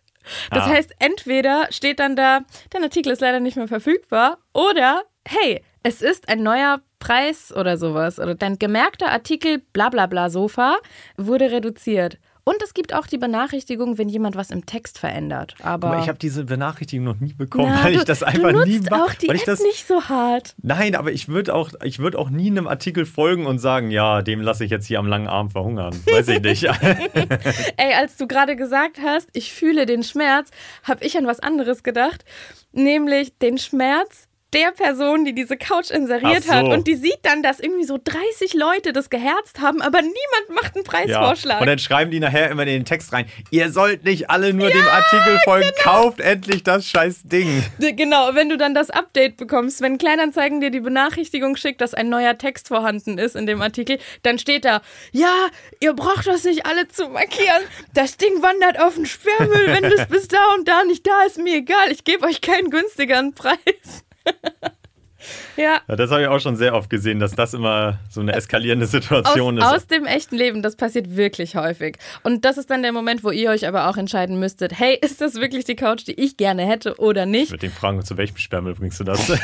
[0.51, 0.69] Das Ah.
[0.69, 6.01] heißt, entweder steht dann da, dein Artikel ist leider nicht mehr verfügbar oder hey, es
[6.01, 10.77] ist ein neuer Preis oder sowas oder dein gemerkter Artikel bla bla bla Sofa
[11.15, 12.17] wurde reduziert.
[12.47, 15.55] Und es gibt auch die Benachrichtigung, wenn jemand was im Text verändert.
[15.61, 18.53] Aber, Aber ich habe diese Benachrichtigung noch nie bekommen, Na, weil du, ich das einfach
[18.53, 19.03] du nie nutzt mache.
[19.03, 20.55] auch die weil ich App das, nicht so hart.
[20.61, 24.21] Nein, aber ich würde auch, ich würde auch nie einem Artikel folgen und sagen, ja,
[24.21, 25.93] dem lasse ich jetzt hier am langen Arm verhungern.
[26.09, 26.63] Weiß ich nicht.
[27.75, 30.49] Ey, als du gerade gesagt hast, ich fühle den Schmerz,
[30.83, 32.23] habe ich an was anderes gedacht,
[32.71, 34.26] nämlich den Schmerz
[34.57, 36.51] der Person, die diese Couch inseriert so.
[36.51, 40.49] hat und die sieht dann, dass irgendwie so 30 Leute das geherzt haben, aber niemand
[40.49, 40.91] macht einen ja.
[40.91, 41.61] Preisvorschlag.
[41.61, 44.69] Und dann schreiben die nachher immer in den Text rein, ihr sollt nicht alle nur
[44.69, 44.89] dem genau.
[44.89, 47.63] Artikel folgen, kauft endlich das scheiß Ding.
[47.77, 52.09] Genau, wenn du dann das Update bekommst, wenn Kleinanzeigen dir die Benachrichtigung schickt, dass ein
[52.09, 55.47] neuer Text vorhanden ist in dem Artikel, dann steht da, ja,
[55.79, 57.61] ihr braucht das nicht alle zu markieren.
[57.93, 61.37] Das Ding wandert auf den Sperrmüll, wenn es bis da und da nicht da ist,
[61.37, 64.03] mir egal, ich gebe euch keinen günstigeren Preis.
[65.57, 68.33] ja, Ja, das habe ich auch schon sehr oft gesehen, dass das immer so eine
[68.33, 69.63] eskalierende aus, Situation ist.
[69.63, 71.97] aus dem echten Leben, das passiert wirklich häufig.
[72.23, 75.21] Und das ist dann der Moment, wo ihr euch aber auch entscheiden müsstet, hey, ist
[75.21, 77.51] das wirklich die Couch, die ich gerne hätte oder ich nicht?
[77.51, 79.19] würde den fragen, zu welchem Sperrmüll bringst du das?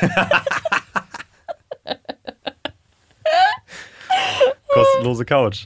[4.74, 5.65] Kostenlose Couch.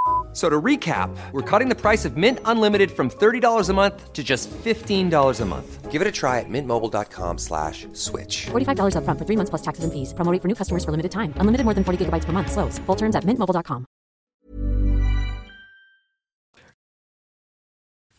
[0.33, 4.23] So to recap, we're cutting the price of Mint Unlimited from $30 a month to
[4.23, 5.91] just $15 a month.
[5.91, 8.45] Give it a try at mintmobile.com slash switch.
[8.51, 10.13] $45 upfront for three months plus taxes and fees.
[10.13, 11.33] Promo rate for new customers for limited time.
[11.35, 12.49] Unlimited more than 40 gigabytes per month.
[12.49, 12.79] Slows.
[12.85, 13.85] Full terms at mintmobile.com.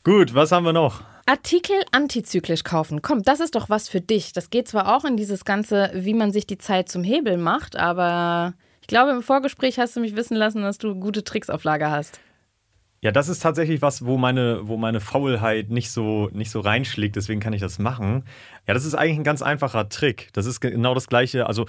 [0.04, 1.02] Gut, was haben wir noch?
[1.26, 3.00] Artikel antizyklisch kaufen.
[3.02, 4.32] Komm, das ist doch was für dich.
[4.32, 7.76] Das geht zwar auch in dieses Ganze, wie man sich die Zeit zum Hebel macht,
[7.76, 8.54] aber
[8.92, 12.20] glaube, im Vorgespräch hast du mich wissen lassen, dass du gute Tricks auf Lager hast.
[13.00, 17.16] Ja, das ist tatsächlich was, wo meine, wo meine Faulheit nicht so, nicht so reinschlägt,
[17.16, 18.24] deswegen kann ich das machen.
[18.68, 20.28] Ja, das ist eigentlich ein ganz einfacher Trick.
[20.34, 21.46] Das ist genau das Gleiche.
[21.46, 21.66] Also,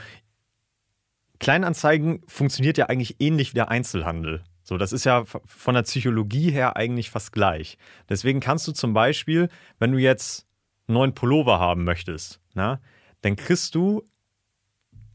[1.39, 4.43] Kleinanzeigen funktioniert ja eigentlich ähnlich wie der Einzelhandel.
[4.61, 7.77] So, das ist ja von der Psychologie her eigentlich fast gleich.
[8.09, 9.47] Deswegen kannst du zum Beispiel,
[9.79, 10.45] wenn du jetzt
[10.87, 12.81] einen neuen Pullover haben möchtest, na,
[13.21, 14.03] dann kriegst du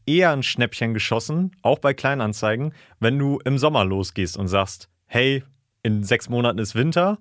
[0.09, 5.43] eher ein Schnäppchen geschossen, auch bei Kleinanzeigen, wenn du im Sommer losgehst und sagst, hey,
[5.83, 7.19] in sechs Monaten ist Winter,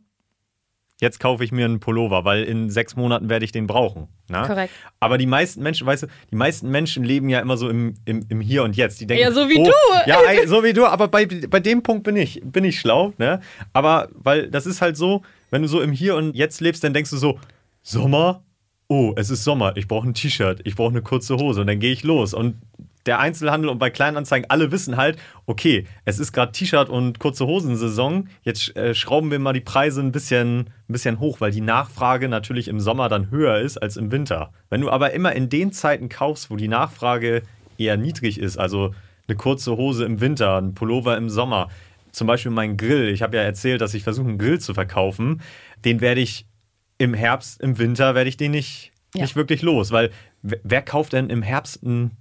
[1.00, 4.08] jetzt kaufe ich mir einen Pullover, weil in sechs Monaten werde ich den brauchen.
[4.28, 4.46] Na?
[4.46, 4.72] Korrekt.
[5.00, 8.24] Aber die meisten Menschen, weißt du, die meisten Menschen leben ja immer so im, im,
[8.28, 9.00] im Hier und Jetzt.
[9.00, 10.10] Die denken, Ja, so wie oh, du.
[10.10, 13.40] Ja, so wie du, aber bei, bei dem Punkt bin ich, bin ich schlau, ne?
[13.72, 16.94] Aber weil das ist halt so, wenn du so im Hier und Jetzt lebst, dann
[16.94, 17.38] denkst du so,
[17.82, 18.42] Sommer,
[18.88, 21.78] oh, es ist Sommer, ich brauche ein T-Shirt, ich brauche eine kurze Hose und dann
[21.78, 22.34] gehe ich los.
[22.34, 22.56] Und
[23.06, 27.46] der Einzelhandel und bei Kleinanzeigen, alle wissen halt, okay, es ist gerade T-Shirt und kurze
[27.46, 31.60] Hosensaison, jetzt äh, schrauben wir mal die Preise ein bisschen, ein bisschen hoch, weil die
[31.60, 34.52] Nachfrage natürlich im Sommer dann höher ist als im Winter.
[34.68, 37.42] Wenn du aber immer in den Zeiten kaufst, wo die Nachfrage
[37.78, 38.94] eher niedrig ist, also
[39.26, 41.68] eine kurze Hose im Winter, ein Pullover im Sommer,
[42.12, 45.40] zum Beispiel mein Grill, ich habe ja erzählt, dass ich versuche, einen Grill zu verkaufen,
[45.84, 46.46] den werde ich
[46.98, 49.22] im Herbst, im Winter werde ich den nicht, Ja.
[49.22, 50.10] nicht wirklich los, weil
[50.42, 52.16] wer, wer kauft denn im Herbst einen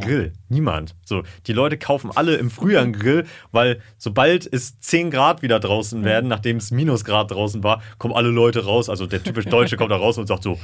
[0.00, 0.32] Grill?
[0.48, 0.94] Niemand.
[1.04, 5.60] So, die Leute kaufen alle im Frühjahr einen Grill, weil sobald es 10 Grad wieder
[5.60, 8.88] draußen werden, nachdem es Minusgrad draußen war, kommen alle Leute raus.
[8.88, 10.58] Also der typisch Deutsche kommt da raus und sagt so,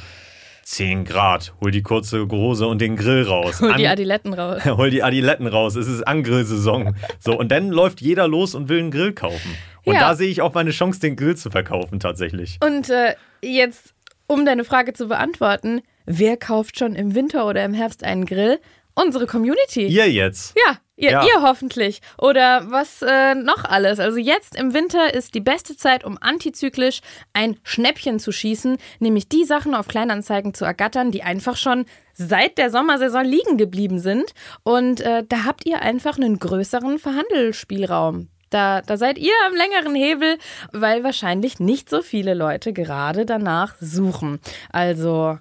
[0.68, 3.62] 10 Grad, hol die kurze Hose und den Grill raus.
[3.62, 4.62] Hol die Adiletten raus.
[4.66, 6.94] hol die Adiletten raus, es ist Angrillsaison.
[7.18, 9.56] So, und dann läuft jeder los und will einen Grill kaufen.
[9.84, 10.00] Und Ja.
[10.00, 12.58] da sehe ich auch meine Chance, den Grill zu verkaufen tatsächlich.
[12.62, 13.94] Und äh, jetzt,
[14.26, 18.60] um deine Frage zu beantworten, wer kauft schon im Winter oder im Herbst einen Grill?
[18.94, 19.86] Unsere Community.
[19.86, 20.54] Ihr jetzt.
[20.66, 21.22] Ja, Ja, Ja.
[21.24, 22.00] ihr hoffentlich.
[22.18, 24.00] Oder was äh, noch alles.
[24.00, 27.00] Also jetzt im Winter ist die beste Zeit, um antizyklisch
[27.32, 31.84] ein Schnäppchen zu schießen, nämlich die Sachen auf Kleinanzeigen zu ergattern, die einfach schon
[32.14, 34.34] seit der Sommersaison liegen geblieben sind.
[34.64, 38.28] Und äh, da habt ihr einfach einen größeren Verhandelsspielraum.
[38.50, 40.38] Da, da seid ihr am längeren Hebel,
[40.72, 44.40] weil wahrscheinlich nicht so viele Leute gerade danach suchen.
[44.72, 45.38] Also,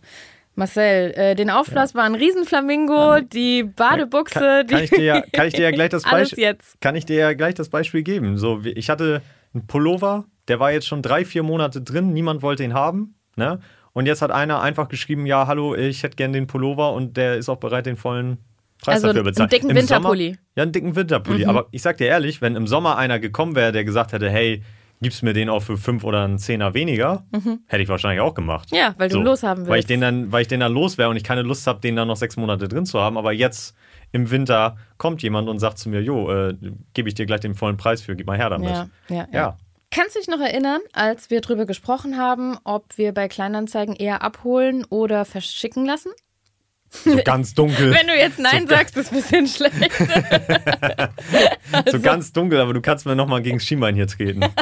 [0.58, 4.74] Marcel, äh, den Aufblas war ein Riesenflamingo, die Badebuchse, Kann, die.
[4.74, 7.34] kann, ich dir ja, kann ich dir ja gleich das Beispiel kann ich dir ja
[7.34, 8.38] gleich das Beispiel geben.
[8.38, 9.22] So, ich hatte
[9.54, 13.16] einen Pullover, der war jetzt schon drei, vier Monate drin, niemand wollte ihn haben.
[13.36, 13.60] Ne?
[13.94, 17.36] Und jetzt hat einer einfach geschrieben, ja, hallo, ich hätte gern den Pullover und der
[17.38, 18.38] ist auch bereit, den vollen
[18.82, 19.50] Preis Also dafür einen bezahlen.
[19.50, 20.26] dicken Im Winterpulli.
[20.26, 21.44] Sommer, ja, einen dicken Winterpulli.
[21.44, 21.50] Mhm.
[21.50, 24.64] Aber ich sag dir ehrlich, wenn im Sommer einer gekommen wäre, der gesagt hätte, hey,
[25.02, 27.26] gibst mir den auch für fünf oder einen Zehner weniger,
[27.68, 28.72] hätte ich wahrscheinlich auch gemacht.
[28.72, 28.78] Mhm.
[28.78, 29.90] Ja, weil du ihn loshaben Weil ich willst.
[29.90, 32.08] den dann, weil ich den dann los wäre und ich keine Lust habe, den dann
[32.08, 33.18] noch sechs Monate drin zu haben.
[33.18, 33.76] Aber jetzt
[34.12, 36.56] im Winter kommt jemand und sagt zu mir, jo, äh,
[36.94, 38.70] gebe ich dir gleich den vollen Preis für, gib mal her damit.
[38.70, 39.28] Ja, ja, ja.
[39.32, 39.58] Ja.
[39.90, 44.22] Kannst du dich noch erinnern, als wir drüber gesprochen haben, ob wir bei Kleinanzeigen eher
[44.22, 46.10] abholen oder verschicken lassen?
[46.90, 47.92] So ganz dunkel.
[47.94, 49.92] Wenn du jetzt Nein sagst, ist ein bisschen schlecht.
[51.92, 54.42] so ganz dunkel, aber du kannst mir nochmal gegen Schienbein hier treten.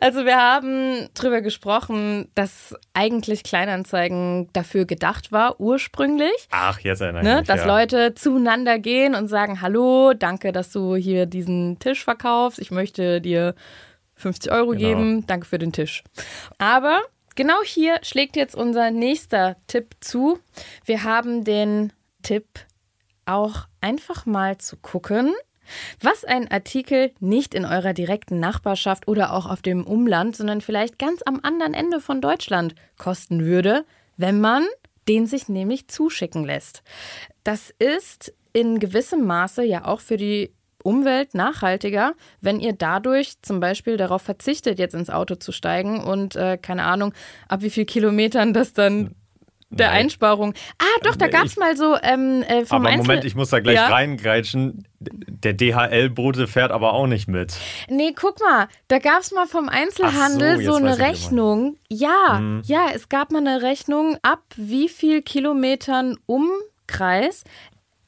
[0.00, 6.48] Also wir haben drüber gesprochen, dass eigentlich Kleinanzeigen dafür gedacht war, ursprünglich.
[6.50, 7.46] Ach, jetzt erinnere ich Ne, mich.
[7.46, 7.66] dass ja.
[7.66, 12.58] Leute zueinander gehen und sagen, hallo, danke, dass du hier diesen Tisch verkaufst.
[12.58, 13.54] Ich möchte dir
[14.16, 14.78] 50 Euro Genau.
[14.80, 15.26] geben.
[15.26, 16.02] Danke für den Tisch.
[16.58, 17.00] Aber
[17.34, 20.38] genau hier schlägt jetzt unser nächster Tipp zu.
[20.84, 21.92] Wir haben den
[22.22, 22.46] Tipp,
[23.24, 25.32] auch einfach mal zu gucken,
[26.00, 30.98] was ein Artikel nicht in eurer direkten Nachbarschaft oder auch auf dem Umland, sondern vielleicht
[30.98, 33.84] ganz am anderen Ende von Deutschland kosten würde,
[34.16, 34.66] wenn man
[35.08, 36.82] den sich nämlich zuschicken lässt.
[37.44, 43.60] Das ist in gewissem Maße ja auch für die Umwelt nachhaltiger, wenn ihr dadurch zum
[43.60, 47.14] Beispiel darauf verzichtet, jetzt ins Auto zu steigen und äh, keine Ahnung,
[47.48, 49.14] ab wie viel Kilometern das dann
[49.74, 50.00] der Nee.
[50.00, 50.52] Einsparung.
[50.78, 53.34] Ah, doch, da Nee, gab es mal so ähm, äh, vom Aber Einzel Moment, ich
[53.34, 53.86] muss da gleich Ja?
[53.86, 54.86] reingrätschen.
[55.00, 57.54] Der DHL-Bote fährt aber auch nicht mit.
[57.88, 61.76] Nee, guck mal, da gab es mal vom Einzelhandel so, so, eine Rechnung.
[61.88, 62.60] Ja, Mhm.
[62.66, 67.44] ja, es gab mal eine Rechnung, ab wie viel Kilometern Umkreis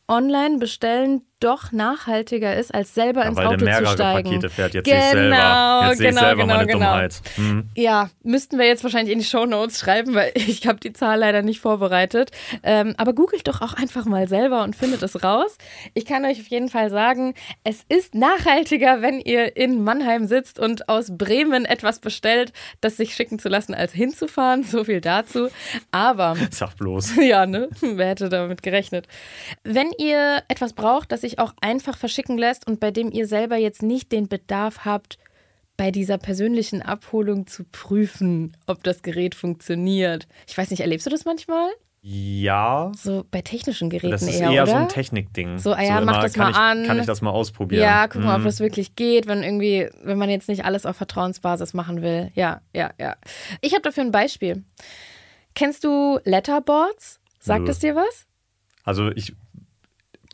[0.07, 4.29] online bestellen doch nachhaltiger ist, als selber Ja, ins weil Auto der mehrere zu steigen.
[4.29, 4.75] Pakete fährt.
[4.75, 6.79] Jetzt genau, sehe ich selber, jetzt sehe ich genau, selber genau, meine genau.
[6.79, 7.23] Dummheit.
[7.35, 7.69] Hm.
[7.75, 11.43] Ja, müssten wir jetzt wahrscheinlich in die Shownotes schreiben, weil ich habe die Zahl leider
[11.43, 12.31] nicht vorbereitet.
[12.63, 15.59] Ähm, aber googelt doch auch einfach mal selber und findet es raus.
[15.95, 20.59] Ich kann euch auf jeden Fall sagen, es ist nachhaltiger, wenn ihr in Mannheim sitzt
[20.59, 24.63] und aus Bremen etwas bestellt, das sich schicken zu lassen, als hinzufahren.
[24.63, 25.49] So viel dazu.
[25.91, 27.17] Aber Sag bloß.
[27.21, 27.69] ja, ne?
[27.81, 29.09] Wer hätte damit gerechnet?
[29.65, 33.57] Wenn ihr etwas braucht, das sich auch einfach verschicken lässt und bei dem ihr selber
[33.57, 35.19] jetzt nicht den Bedarf habt,
[35.77, 40.29] bei dieser persönlichen Abholung zu prüfen, ob das Gerät funktioniert.
[40.47, 41.69] Ich weiß nicht, erlebst du das manchmal?
[42.07, 45.59] Ja, So bei technischen Geräten das ist eher, eher so ein Technikding.
[45.59, 46.85] So, ah ja, mach das mal ich, an.
[46.87, 47.83] Kann ich das mal ausprobieren?
[47.83, 48.45] Ja, guck mal, ob Mhm.
[48.45, 52.31] das wirklich geht, wenn irgendwie, wenn man jetzt nicht alles auf Vertrauensbasis machen will.
[52.35, 53.17] Ja, ja, ja.
[53.63, 54.65] Ich habe dafür ein Beispiel.
[55.55, 57.21] Kennst du Letterboards?
[57.41, 57.71] Sagt Nö.
[57.71, 58.27] es dir was?
[58.85, 59.35] Also ich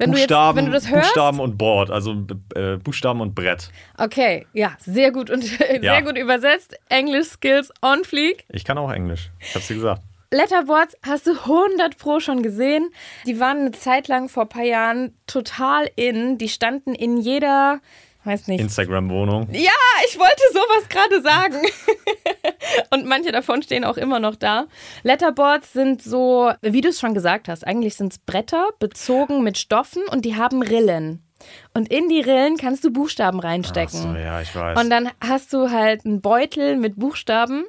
[0.01, 1.09] Wenn du, jetzt, Buchstaben, wenn du das hörst?
[1.15, 3.71] Buchstaben und Board, also äh, Buchstaben und Brett.
[3.99, 6.01] Okay, ja, sehr gut und sehr Ja.
[6.01, 6.77] gut übersetzt.
[6.89, 8.45] English Skills on fleek.
[8.49, 9.31] Ich kann auch Englisch.
[9.41, 10.03] Ich hab's dir gesagt.
[10.33, 12.91] Letterboards hast du 100 pro schon gesehen.
[13.27, 16.39] Die waren eine Zeit lang vor ein paar Jahren total in.
[16.39, 17.81] Die standen in jeder,
[18.25, 18.61] weiß nicht.
[18.61, 19.49] Instagram-Wohnung.
[19.53, 19.71] ja,
[20.09, 21.57] ich wollte sowas gerade sagen.
[22.91, 24.67] Und manche davon stehen auch immer noch da.
[25.03, 29.59] Letterboards sind so, wie du es schon gesagt hast, eigentlich sind es Bretter bezogen mit
[29.59, 31.23] Stoffen und die haben Rillen.
[31.75, 34.01] Und in die Rillen kannst du Buchstaben Ach reinstecken.
[34.01, 34.79] so, ja, ich weiß.
[34.79, 37.65] Und dann hast du halt einen Beutel mit Buchstaben,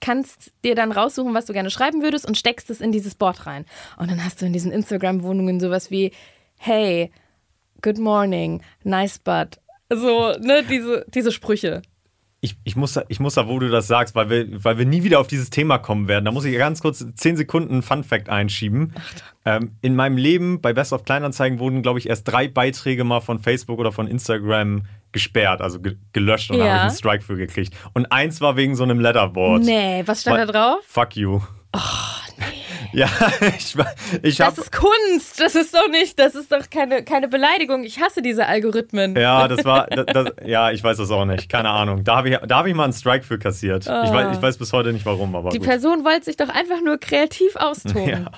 [0.00, 3.46] kannst dir dann raussuchen, was du gerne schreiben würdest und steckst es in dieses Board
[3.46, 3.66] rein.
[3.96, 6.12] Und dann hast du in diesen Instagram-Wohnungen sowas wie,
[6.58, 7.10] hey,
[7.82, 9.58] good morning, nice butt.
[9.92, 11.82] So, ne, diese, diese Sprüche.
[12.40, 14.84] ich, ich, muss da, ich muss da, wo du das sagst, weil wir, weil wir
[14.86, 16.24] nie wieder auf dieses Thema kommen werden.
[16.24, 18.94] Da muss ich ganz kurz 10 Sekunden Fun Fact einschieben.
[19.44, 23.20] Ähm, in meinem Leben bei Best of Kleinanzeigen wurden, glaube ich, erst drei Beiträge mal
[23.20, 26.70] von Facebook oder von Instagram gesperrt, also ge gelöscht und da Ja.
[26.72, 27.74] habe ich einen Strike für gekriegt.
[27.94, 29.62] Und eins war wegen so einem Letterboard.
[29.62, 30.78] Nee, was stand Weil- da drauf?
[30.86, 31.40] Fuck you.
[31.72, 31.78] Oh,
[32.38, 32.44] nee.
[32.96, 33.08] Ja,
[33.58, 33.76] ich,
[34.22, 34.60] ich Das habe.
[34.62, 35.38] ist Kunst.
[35.38, 37.84] Das ist doch nicht, das ist doch keine, keine Beleidigung.
[37.84, 39.14] Ich hasse diese Algorithmen.
[39.16, 41.50] Ja, das war, das, das, ja, ich weiß das auch nicht.
[41.50, 42.04] Keine Ahnung.
[42.04, 43.82] Da habe ich, da hab ich mal einen Strike für kassiert.
[43.84, 45.66] Ich, weiß, ich weiß bis heute nicht warum, aber Die gut.
[45.66, 47.96] Person wollte sich doch einfach nur kreativ austoben.
[48.08, 48.30] Ja.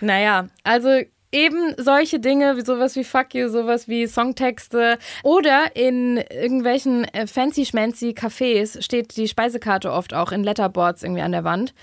[0.00, 0.88] Naja, also
[1.32, 7.26] eben solche Dinge, wie sowas wie Fuck You, sowas wie Songtexte oder in irgendwelchen äh,
[7.26, 11.74] fancy-schmancy Cafés steht die Speisekarte oft auch in Letterboards irgendwie an der Wand.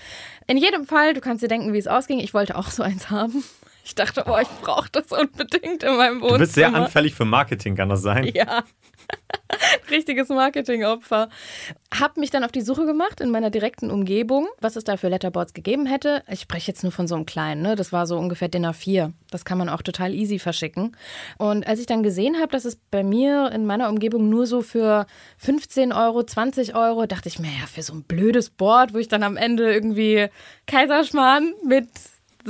[0.46, 2.20] In jedem Fall, du kannst dir denken, wie es ausging.
[2.20, 3.44] Ich wollte auch so eins haben.
[3.84, 6.32] Ich dachte, oh, ich brauche das unbedingt in meinem Wohnzimmer.
[6.32, 8.30] Du bist sehr anfällig für Marketing, kann das sein?
[8.34, 8.62] Ja.
[9.90, 11.28] Richtiges Marketingopfer.
[11.92, 15.08] Hab mich dann auf die Suche gemacht in meiner direkten Umgebung, was es da für
[15.08, 16.22] Letterboards gegeben hätte.
[16.30, 17.74] Ich spreche jetzt nur von so einem kleinen, ne?
[17.74, 19.12] Das war so ungefähr DIN A4.
[19.30, 20.96] Das kann man auch total easy verschicken.
[21.38, 24.62] Und als ich dann gesehen habe, dass es bei mir in meiner Umgebung nur so
[24.62, 25.06] für
[25.38, 29.08] 15 Euro, 20 Euro, dachte ich mir, ja, für so ein blödes Board, wo ich
[29.08, 30.28] dann am Ende irgendwie
[30.66, 31.88] Kaiserschmarrn mit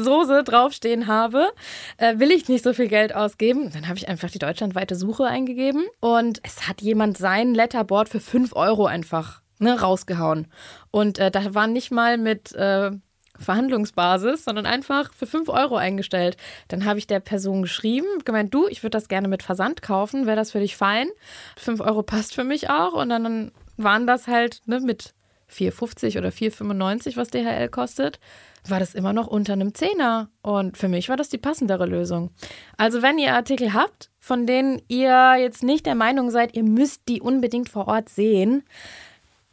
[0.02, 1.48] Soße draufstehen habe,
[1.96, 3.70] äh, will ich nicht so viel Geld ausgeben.
[3.72, 8.20] Dann habe ich einfach die deutschlandweite Suche eingegeben und es hat jemand sein Letterboard für
[8.20, 10.46] 5 Euro einfach ne, rausgehauen.
[10.90, 12.90] Und äh, da war nicht mal mit äh,
[13.38, 16.36] Verhandlungsbasis, sondern einfach für 5 Euro eingestellt.
[16.68, 20.26] Dann habe ich der Person geschrieben, gemeint, du, ich würde das gerne mit Versand kaufen,
[20.26, 21.08] wäre das für dich fein?
[21.56, 22.94] 5 Euro passt für mich auch.
[22.94, 25.14] Und dann waren das halt ne, mit
[25.52, 28.20] 4,50 oder 4,95, was DHL kostet,
[28.68, 30.28] war das immer noch unter einem Zehner.
[30.42, 32.30] Und für mich war das die passendere Lösung.
[32.76, 37.02] Also wenn ihr Artikel habt, von denen ihr jetzt nicht der Meinung seid, ihr müsst
[37.08, 38.62] die unbedingt vor Ort sehen,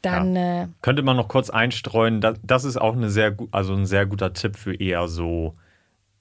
[0.02, 0.64] dann Ja.
[0.64, 4.06] äh, Könnte man noch kurz einstreuen, das, das ist auch eine sehr, also ein sehr
[4.06, 5.56] guter Tipp für eher so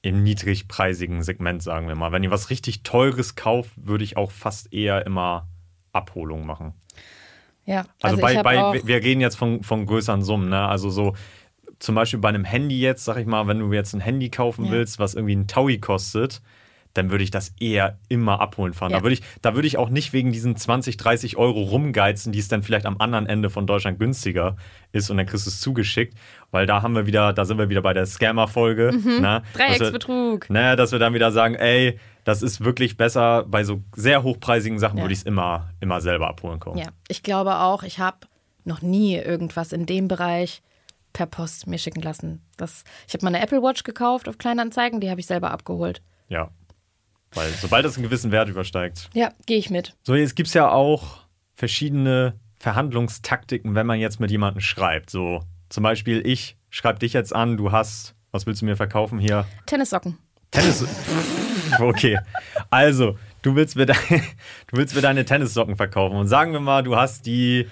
[0.03, 2.13] im niedrigpreisigen Segment, sagen wir mal.
[2.13, 5.49] Wenn ihr was richtig Teures kauft, würde ich auch fast eher immer
[5.93, 6.75] Abholung machen.
[7.67, 7.85] Ja.
[8.03, 10.67] Also, ich bei, bei wir reden jetzt von, von größeren Summen, ne?
[10.69, 11.15] Also so
[11.79, 14.67] zum Beispiel bei einem Handy jetzt, sag ich mal, wenn du jetzt ein Handy kaufen
[14.67, 14.71] Ja.
[14.73, 16.41] willst, was irgendwie ein Taui kostet,
[16.95, 18.93] dann würde ich das eher immer abholen fahren.
[18.93, 18.99] Ja.
[18.99, 22.39] Da würde ich, da würde ich auch nicht wegen diesen 20, 30 Euro rumgeizen, die
[22.39, 24.55] es dann vielleicht am anderen Ende von Deutschland günstiger
[24.93, 26.17] ist und dann kriegst du es zugeschickt,
[26.53, 28.93] weil da haben wir wieder, da sind wir wieder bei der Scammer-Folge.
[28.93, 29.21] Mhm.
[29.21, 29.43] ne?
[29.55, 30.49] Dass wir- Dreiecksbetrug.
[30.51, 33.45] Ne, dass wir dann wieder sagen, ey, das ist wirklich besser.
[33.47, 35.05] Bei so sehr hochpreisigen Sachen Ja.
[35.05, 36.79] würde ich es immer, immer selber abholen kommen.
[36.79, 38.19] Ja, ich glaube auch, ich habe
[38.65, 40.63] noch nie irgendwas in dem Bereich
[41.13, 42.43] per Post mir schicken lassen.
[42.57, 46.03] Das, ich habe mal eine Apple Watch gekauft auf Kleinanzeigen, die habe ich selber abgeholt.
[46.29, 46.51] Ja.
[47.35, 49.11] Weil sobald das einen gewissen Wert übersteigt.
[49.15, 49.95] Ja, gehe ich mit.
[50.03, 51.19] So, jetzt gibt es ja auch
[51.55, 55.11] verschiedene Verhandlungstaktiken, wenn man jetzt mit jemandem schreibt.
[55.11, 59.19] So, zum Beispiel, ich schreibe dich jetzt an, du hast, was willst du mir verkaufen
[59.19, 59.47] hier?
[59.67, 60.17] Tennissocken.
[60.51, 60.85] Tennis.
[61.81, 62.19] Okay.
[62.71, 63.99] Also, du willst, mir deine,
[64.69, 66.17] du willst mir deine Tennissocken verkaufen.
[66.17, 67.69] Und sagen wir mal, du hast die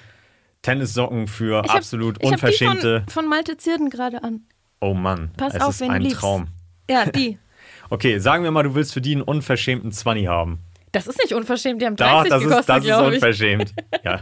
[0.62, 3.00] Tennissocken für Ich hab- absolut ich hab unverschämte.
[3.06, 4.42] Die von, von Malte Zierden gerade an.
[4.80, 6.18] oh Mann, Pass es auf, ist wenn ein liebst.
[6.20, 6.48] Traum.
[6.90, 7.38] Ja, die.
[7.90, 10.60] Okay, sagen wir mal, du willst für die einen unverschämten 20 haben.
[10.92, 13.14] Das ist nicht unverschämt, die haben Doch, 30 das ist, gekostet, das ist glaube ich.
[13.16, 13.74] unverschämt.
[14.02, 14.20] Ja.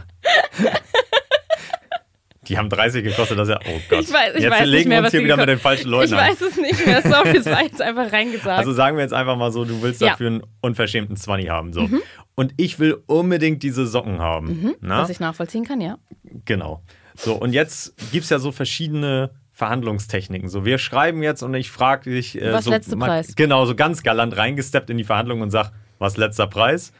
[2.51, 3.59] Die haben 30 gekostet, das ist ja.
[3.65, 4.01] Oh Gott.
[4.03, 5.89] Ich weiß, ich jetzt weiß legen nicht mehr, wir uns hier wieder mit den falschen
[5.89, 6.29] Leuten Ich an.
[6.29, 8.59] weiß es nicht mehr, sorry, es war jetzt einfach reingesagt.
[8.59, 10.07] Also sagen wir jetzt einfach mal so, du willst Ja.
[10.07, 10.11] Mhm.
[10.11, 11.73] dafür einen unverschämten 20 haben.
[11.73, 11.89] So.
[12.35, 14.75] Und ich will unbedingt diese Socken haben.
[14.81, 15.01] Na?
[15.01, 15.97] was ich nachvollziehen kann, ja.
[16.45, 16.83] Genau.
[17.15, 20.49] So, und jetzt gibt es ja so verschiedene Verhandlungstechniken.
[20.49, 22.41] So, wir schreiben jetzt und ich frage dich.
[22.41, 23.35] Äh, Was so, letzter Preis?
[23.35, 26.91] Genau, so ganz galant reingesteppt in die Verhandlung und sag, was letzter Preis?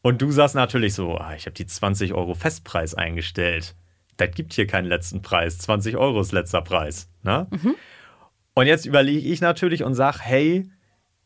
[0.00, 3.74] Und du sagst natürlich so, ah, ich habe die 20 Euro Festpreis eingestellt.
[4.18, 5.58] Das gibt hier keinen letzten Preis.
[5.58, 7.08] 20 Euro ist letzter Preis.
[7.22, 7.46] Ne?
[7.50, 7.74] Mhm.
[8.54, 10.70] Und jetzt überlege ich natürlich und sage, hey,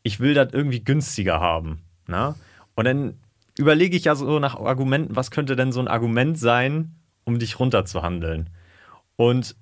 [0.03, 1.83] ich will das irgendwie günstiger haben.
[2.07, 2.35] Ne?
[2.75, 3.19] Und dann
[3.59, 7.59] überlege ich ja so nach Argumenten, was könnte denn so ein Argument sein, um dich
[7.59, 8.51] runterzuhandeln?
[9.17, 9.57] Und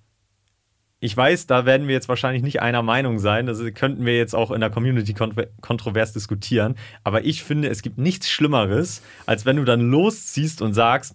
[0.98, 3.46] ich weiß, da werden wir jetzt wahrscheinlich nicht einer Meinung sein.
[3.46, 6.74] Das könnten wir jetzt auch in der Community kontro- kontrovers diskutieren.
[7.04, 11.14] Aber ich finde, es gibt nichts Schlimmeres, als wenn du dann losziehst und sagst: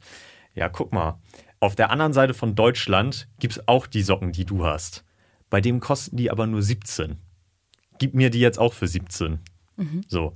[0.56, 1.20] Ja, guck mal,
[1.66, 5.04] auf der anderen Seite von Deutschland gibt es auch die Socken, die du hast.
[5.50, 7.18] Bei dem kosten die aber nur 17.
[8.00, 9.40] Gib mir die jetzt auch für 17.
[10.08, 10.34] So.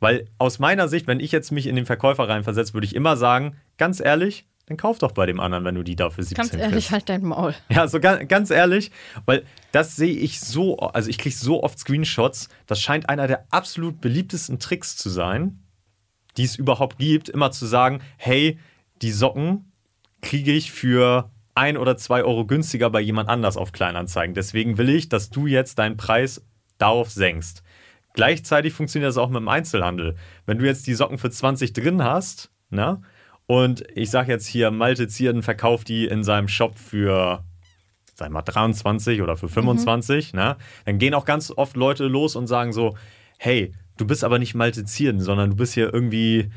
[0.00, 3.16] Weil aus meiner Sicht, wenn ich jetzt mich in den Verkäufer reinversetze, würde ich immer
[3.16, 6.54] sagen: Ganz ehrlich, dann kauf doch bei dem anderen, wenn du die dafür 17 Ganz
[6.54, 6.90] ehrlich, kriegst.
[6.90, 7.54] halt dein Maul.
[7.68, 8.90] Ja, so ganz, ganz ehrlich,
[9.26, 13.46] weil das sehe ich so, also ich kriege so oft Screenshots, das scheint einer der
[13.50, 15.62] absolut beliebtesten Tricks zu sein,
[16.36, 18.58] die es überhaupt gibt, immer zu sagen, hey,
[19.02, 19.71] die Socken
[20.22, 24.34] kriege ich für ein oder zwei Euro günstiger bei jemand anders auf Kleinanzeigen.
[24.34, 26.42] Deswegen will ich, dass du jetzt deinen Preis
[26.78, 27.62] darauf senkst.
[28.14, 30.16] Gleichzeitig funktioniert das auch mit dem Einzelhandel.
[30.46, 33.02] Wenn du jetzt die Socken für 20 drin hast, ne?
[33.46, 37.44] Und ich sage jetzt hier, Malte Zierden verkauft die in seinem Shop für,
[38.14, 40.56] sag mal, 23 oder für 25, ne?
[40.84, 42.96] Dann gehen auch ganz oft Leute los und sagen so,
[43.38, 46.50] hey, du bist aber nicht Malte Zierden, sondern du bist hier irgendwie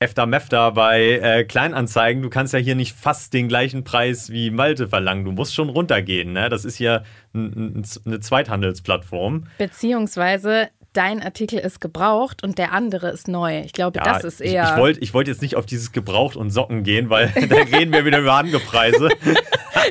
[0.00, 2.22] Efter Mefter bei äh, Kleinanzeigen.
[2.22, 5.24] Du kannst ja hier nicht fast den gleichen Preis wie Malte verlangen.
[5.24, 6.48] Du musst schon runtergehen, ne?
[6.48, 7.02] Das ist hier
[7.34, 9.48] eine Zweithandelsplattform.
[9.58, 13.60] Beziehungsweise dein Artikel ist gebraucht und der andere ist neu.
[13.60, 14.62] Ich glaube, das ist eher.
[14.62, 17.56] Ich, ich wollte ich wollt jetzt nicht auf dieses Gebraucht und Socken gehen, weil da
[17.56, 19.08] reden wir wieder über Angepreise.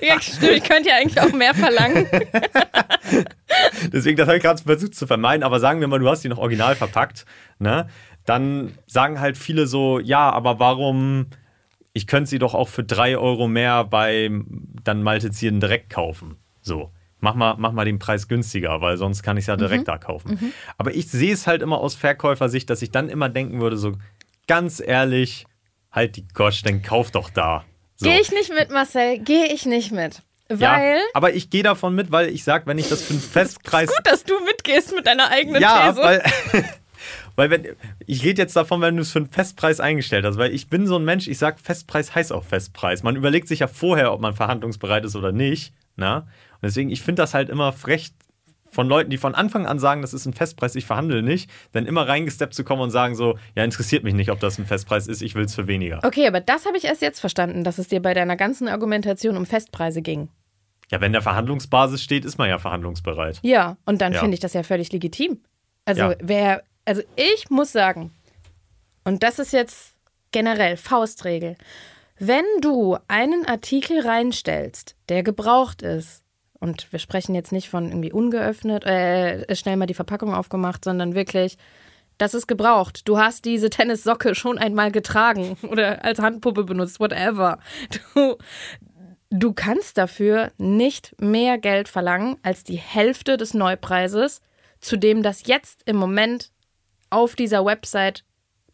[0.02, 2.08] ja, stimmt, ich könnte ja eigentlich auch mehr verlangen.
[3.92, 5.44] Deswegen, das habe ich gerade versucht zu vermeiden.
[5.44, 7.26] Aber sagen wir mal, du hast die noch original verpackt,
[7.60, 7.88] ne?
[8.28, 11.28] Dann sagen halt viele so, ja, aber warum,
[11.94, 14.30] ich könnte sie doch auch für drei Euro mehr bei
[14.84, 16.36] dann Maltezieren direkt kaufen.
[16.62, 16.92] So.
[17.20, 19.98] Mach mal, mach mal den Preis günstiger, weil sonst kann ich es ja direkt da
[19.98, 20.54] kaufen.
[20.78, 23.94] Aber ich sehe es halt immer aus Verkäufersicht, dass ich dann immer denken würde, so
[24.46, 25.48] ganz ehrlich,
[25.92, 27.64] halt die Gosch, dann kauf doch da.
[27.96, 28.10] So.
[28.10, 30.22] Gehe ich nicht mit, Marcel, gehe ich nicht mit.
[30.50, 30.98] Weil.
[30.98, 33.88] Ja, aber ich gehe davon mit, weil ich sage, wenn ich das für einen Festpreis.
[33.90, 36.04] Gut, dass du mitgehst mit deiner eigenen ja, These.
[36.04, 36.24] weil,
[37.38, 37.66] weil wenn,
[38.06, 40.86] ich rede jetzt davon, wenn du es für einen Festpreis eingestellt hast, weil ich bin
[40.88, 43.04] so ein Mensch, ich sage, Festpreis heißt auch Festpreis.
[43.04, 45.74] Man überlegt sich ja vorher, ob man verhandlungsbereit ist oder nicht.
[45.96, 46.18] Na?
[46.18, 46.28] Und
[46.64, 48.12] deswegen, ich finde das halt immer frech
[48.70, 51.86] von Leuten, die von Anfang an sagen, das ist ein Festpreis, ich verhandle nicht, dann
[51.86, 55.08] immer reingesteppt zu kommen und sagen so, ja, interessiert mich nicht, ob das ein Festpreis
[55.08, 56.02] ist, ich will es für weniger.
[56.04, 59.38] Okay, aber das habe ich erst jetzt verstanden, dass es dir bei deiner ganzen Argumentation
[59.38, 60.28] um Festpreise ging.
[60.92, 63.40] Ja, wenn der Verhandlungsbasis steht, ist man ja verhandlungsbereit.
[63.42, 64.20] Ja, und dann Ja.
[64.20, 65.40] finde ich das ja völlig legitim.
[65.86, 66.16] Also Ja.
[66.22, 68.12] wer, also ich muss sagen,
[69.04, 69.94] und das ist jetzt
[70.32, 71.58] generell Faustregel,
[72.18, 76.24] wenn du einen Artikel reinstellst, der gebraucht ist,
[76.60, 81.14] und wir sprechen jetzt nicht von irgendwie ungeöffnet, äh, schnell mal die Verpackung aufgemacht, sondern
[81.14, 81.58] wirklich,
[82.18, 83.08] das ist gebraucht.
[83.08, 87.60] Du hast diese Tennissocke schon einmal getragen oder als Handpuppe benutzt, whatever.
[88.16, 88.38] Du,
[89.30, 94.42] du kannst dafür nicht mehr Geld verlangen als die Hälfte des Neupreises,
[94.80, 96.52] zu dem das jetzt im Moment
[97.10, 98.24] auf dieser Website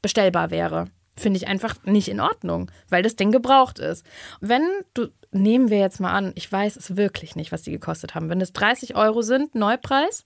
[0.02, 0.88] bestellbar wäre.
[1.16, 4.06] Finde ich einfach nicht in Ordnung, weil das Ding gebraucht ist.
[4.42, 8.16] Wenn du, nehmen wir jetzt mal an, ich weiß es wirklich nicht, was die gekostet
[8.16, 8.30] haben.
[8.30, 10.26] Wenn es 30 Euro sind, Neupreis,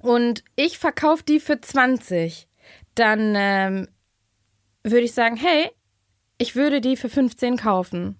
[0.00, 2.48] und ich verkaufe die für 20,
[2.94, 3.88] dann ähm,
[4.82, 5.70] würde ich sagen, hey,
[6.38, 8.16] ich würde die für 15 kaufen.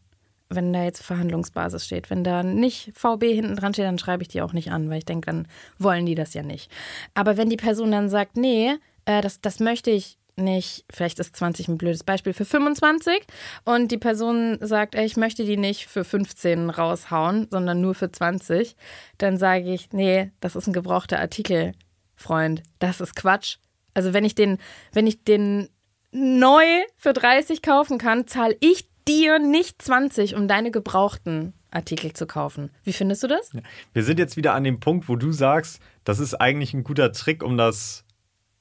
[0.48, 2.10] Wenn da jetzt Verhandlungsbasis steht.
[2.10, 4.98] Wenn da nicht VB hinten dran steht, dann schreibe ich die auch nicht an, weil
[4.98, 5.46] ich denke, dann
[5.78, 6.70] wollen die das ja nicht.
[7.14, 8.74] Aber wenn die Person dann sagt, nee,
[9.10, 13.26] äh, das, das möchte ich nicht, vielleicht ist 20 ein blödes Beispiel, für 25
[13.64, 18.10] und die Person sagt, ey, ich möchte die nicht für 15 raushauen, sondern nur für
[18.10, 18.76] 20,
[19.18, 21.72] dann sage ich, nee, das ist ein gebrauchter Artikel,
[22.14, 23.56] Freund, das ist Quatsch.
[23.94, 24.58] Also wenn ich den,
[24.92, 25.68] wenn ich den
[26.12, 26.64] neu
[26.96, 32.70] für 30 kaufen kann, zahle ich dir nicht 20, um deine gebrauchten Artikel zu kaufen.
[32.84, 33.52] Wie findest du das?
[33.92, 37.12] Wir sind jetzt wieder an dem Punkt, wo du sagst, das ist eigentlich ein guter
[37.12, 38.04] Trick, um das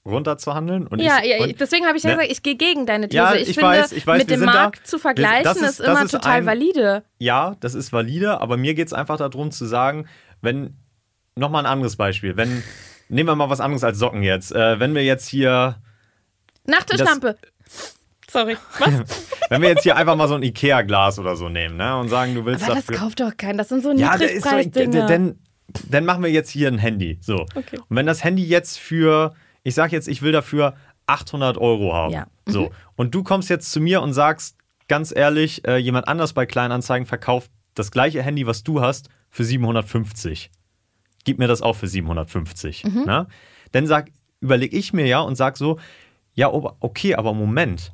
[0.06, 0.88] runterzuhandeln.
[0.88, 2.16] Und Ja, ich, ja und, deswegen habe ich ja ne?
[2.18, 3.18] gesagt, ich gehe gegen deine These.
[3.18, 5.58] Ja, ich, ich finde, weiß, ich weiß, mit dem sind da- Markt zu vergleichen das
[5.58, 7.04] ist- ist, das immer ist total ein- valide.
[7.20, 10.08] Ja, das ist valide, aber mir geht es einfach darum zu sagen,
[10.42, 10.78] wenn,
[11.36, 12.64] nochmal ein anderes Beispiel, wenn,
[13.10, 15.76] nehmen wir mal was anderes als Socken jetzt, äh, wenn wir jetzt hier,
[16.66, 17.38] Nachttischlampe.
[18.30, 18.58] Sorry.
[18.80, 19.28] Was?
[19.50, 22.36] wenn wir jetzt hier einfach mal so ein Ikea-Glas oder so nehmen, ne, und sagen,
[22.36, 23.00] du willst Aber das dafür...
[23.02, 23.58] kauft doch keiner.
[23.60, 25.06] Das sind so Ja, der ist so, Niedrigpreisdinger.
[25.08, 25.40] denn,
[25.90, 27.18] dann machen wir jetzt hier ein Handy.
[27.22, 27.46] So.
[27.56, 27.78] Okay.
[27.78, 29.34] Und wenn das Handy jetzt für,
[29.64, 30.76] ich sag jetzt, ich will dafür
[31.08, 32.14] 800 Euro haben.
[32.14, 32.28] Ja.
[32.46, 32.52] Mhm.
[32.52, 32.72] So.
[32.96, 34.58] Und du kommst jetzt zu mir und sagst,
[34.88, 39.44] ganz ehrlich, äh, jemand anders bei Kleinanzeigen verkauft das gleiche Handy, was du hast, für
[39.44, 40.52] 750.
[41.24, 42.84] Gib mir das auch für 750.
[42.86, 43.04] Mhm.
[43.06, 43.28] Ne?
[43.72, 45.80] Dann sag, überlege ich mir ja und sag so,
[46.34, 47.92] ja, okay, aber Moment.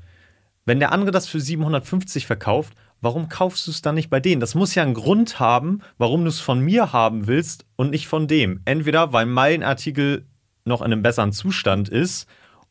[0.65, 4.39] Wenn der andere das für 750 verkauft, warum kaufst du es dann nicht bei denen?
[4.39, 8.07] Das muss ja einen Grund haben, warum du es von mir haben willst und nicht
[8.07, 8.61] von dem.
[8.65, 10.25] Entweder weil mein Artikel
[10.65, 12.27] noch in einem besseren Zustand ist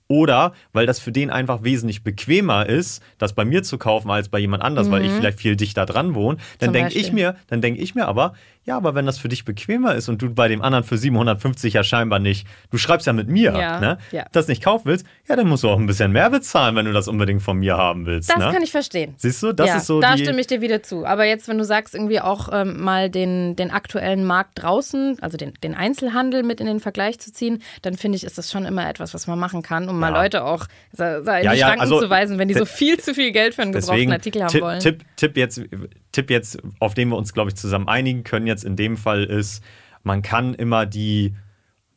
[0.07, 4.29] oder weil das für den einfach wesentlich bequemer ist, das bei mir zu kaufen als
[4.29, 6.39] bei jemand anders, weil ich vielleicht viel dichter dran wohne.
[6.59, 8.35] Dann denke ich mir, dann denke ich mir aber,
[8.65, 11.75] ja, aber wenn das für dich bequemer ist und du bei dem anderen für 750
[11.75, 13.99] ja scheinbar nicht, du schreibst ja mit mir, Ja, ne?
[14.11, 14.25] ja.
[14.33, 16.93] das nicht kaufen willst, ja, dann musst du auch ein bisschen mehr bezahlen, wenn du
[16.93, 18.31] das unbedingt von mir haben willst.
[18.31, 18.51] Das ne?
[18.51, 19.15] kann ich verstehen.
[19.19, 21.05] Siehst du, das ja, ist so da stimme ich dir wieder zu.
[21.05, 25.37] Aber jetzt, wenn du sagst, irgendwie auch ähm, mal den, den aktuellen Markt draußen, also
[25.37, 28.65] den, den Einzelhandel mit in den Vergleich zu ziehen, dann finde ich, ist das schon
[28.65, 30.15] immer etwas, was man machen kann, um mal.
[30.15, 33.55] Leute auch in die Schranken also, zu weisen, wenn die so viel zu viel Geld
[33.55, 34.81] für einen gebrauchten Artikel haben Tipp, wollen.
[34.81, 35.61] Tipp, Tipp, jetzt,
[36.15, 39.25] Tipp jetzt, auf den wir uns, glaube ich, zusammen einigen können jetzt in dem Fall
[39.25, 39.63] ist,
[40.03, 41.35] man kann immer die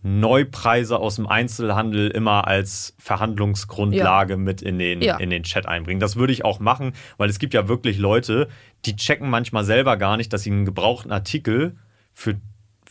[0.03, 5.17] Neupreise aus dem Einzelhandel immer als Verhandlungsgrundlage mit in den, Ja.
[5.17, 5.99] in den Chat einbringen.
[5.99, 8.47] Das würde ich auch machen, weil es gibt ja wirklich Leute,
[8.85, 11.75] die checken manchmal selber gar nicht, dass sie einen gebrauchten Artikel
[12.13, 12.35] für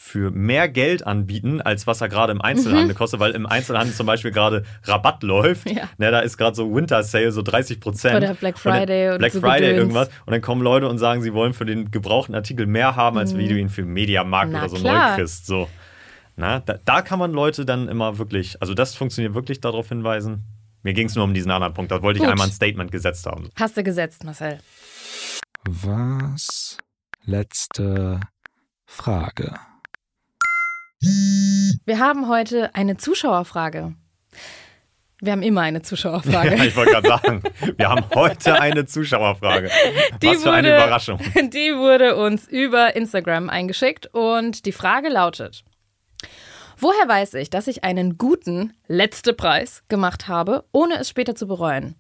[0.06, 4.06] für mehr Geld anbieten, als was er gerade im Einzelhandel kostet, weil im Einzelhandel zum
[4.06, 5.66] Beispiel gerade Rabatt läuft.
[5.68, 5.76] Mhm.
[5.78, 5.88] Ja.
[5.98, 8.16] Ne, da ist gerade so Winter Sale, so 30 Prozent.
[8.16, 9.78] Oder Black Friday oder Black so Friday Gedöns.
[9.78, 10.08] irgendwas.
[10.24, 13.36] Und dann kommen Leute und sagen, sie wollen für den gebrauchten Artikel mehr haben, als
[13.36, 14.52] wie du ihn für Mediamarkt Mhm.
[14.52, 15.10] Na oder so klar.
[15.10, 15.46] neu kriegst.
[15.46, 15.68] So.
[16.36, 20.44] Na, da, da kann man Leute dann immer wirklich, also das funktioniert wirklich darauf hinweisen.
[20.82, 22.30] Mir ging es nur um diesen anderen Punkt, da wollte ich Gut.
[22.30, 23.50] einmal ein Statement gesetzt haben.
[23.58, 24.58] Hast du gesetzt, Marcel.
[25.64, 26.76] Was?
[27.24, 28.20] Letzte
[28.84, 29.54] Frage.
[31.02, 33.94] Wir haben heute eine Zuschauerfrage.
[35.20, 36.56] Wir haben immer eine Zuschauerfrage.
[36.56, 37.42] Ja, ich wollte gerade sagen,
[37.76, 39.70] wir haben heute eine Zuschauerfrage.
[40.22, 41.18] Die Was für eine wurde- Überraschung.
[41.50, 45.64] Die wurde uns über Instagram eingeschickt und die Frage lautet:
[46.76, 51.46] Woher weiß ich, dass ich einen guten letzte Preis gemacht habe, ohne es später zu
[51.46, 51.94] bereuen?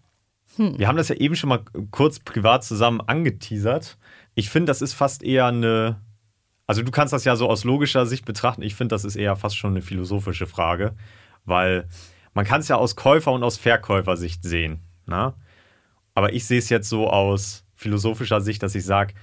[0.58, 3.98] Wir haben das ja eben schon mal kurz privat zusammen angeteasert.
[4.34, 6.00] Ich finde, das ist fast eher eine.
[6.66, 8.62] Also, du kannst das ja so aus logischer Sicht betrachten.
[8.62, 10.94] Ich finde, das ist eher fast schon eine philosophische Frage,
[11.44, 11.88] weil
[12.34, 14.80] man kann es ja aus Käufer- und aus Verkäufersicht sehen.
[15.06, 15.34] Ne?
[16.14, 19.14] Aber ich sehe es jetzt so aus philosophischer Sicht, dass ich sage,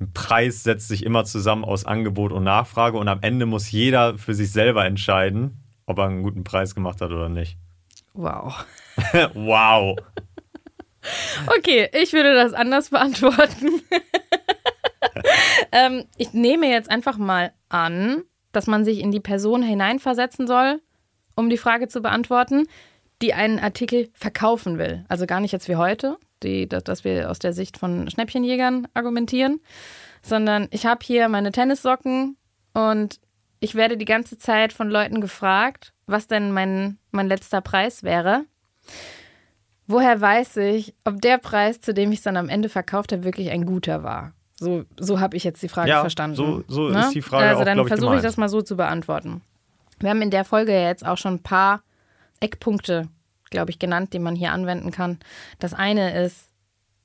[0.00, 4.18] ein Preis setzt sich immer zusammen aus Angebot und Nachfrage und am Ende muss jeder
[4.18, 7.58] für sich selber entscheiden, ob er einen guten Preis gemacht hat oder nicht.
[8.14, 8.64] Wow.
[9.34, 9.96] wow.
[11.58, 13.82] Okay, ich würde das anders beantworten.
[15.72, 20.80] ähm, ich nehme jetzt einfach mal an, dass man sich in die Person hineinversetzen soll,
[21.34, 22.66] um die Frage zu beantworten,
[23.22, 25.04] die einen Artikel verkaufen will.
[25.08, 29.60] Also gar nicht jetzt wie heute, die, dass, wir aus der Sicht von Schnäppchenjägern argumentieren,
[30.22, 32.36] sondern ich habe hier meine Tennissocken
[32.74, 33.20] und
[33.60, 38.44] ich werde die ganze Zeit von Leuten gefragt, was denn mein, mein letzter Preis wäre.
[39.86, 43.24] Woher weiß ich, ob der Preis, zu dem ich es dann am Ende verkauft habe,
[43.24, 44.32] wirklich ein guter war?
[44.62, 46.36] So, so habe ich jetzt die Frage Ja, verstanden.
[46.36, 47.00] so- so Ne?
[47.00, 49.42] ist die Frage Also auch, dann ich, versuche ich das mal so zu beantworten.
[50.00, 51.82] Wir haben in der Folge ja jetzt auch schon ein paar
[52.40, 53.08] Eckpunkte,
[53.50, 55.18] glaube ich, genannt, die man hier anwenden kann.
[55.58, 56.50] Das eine ist,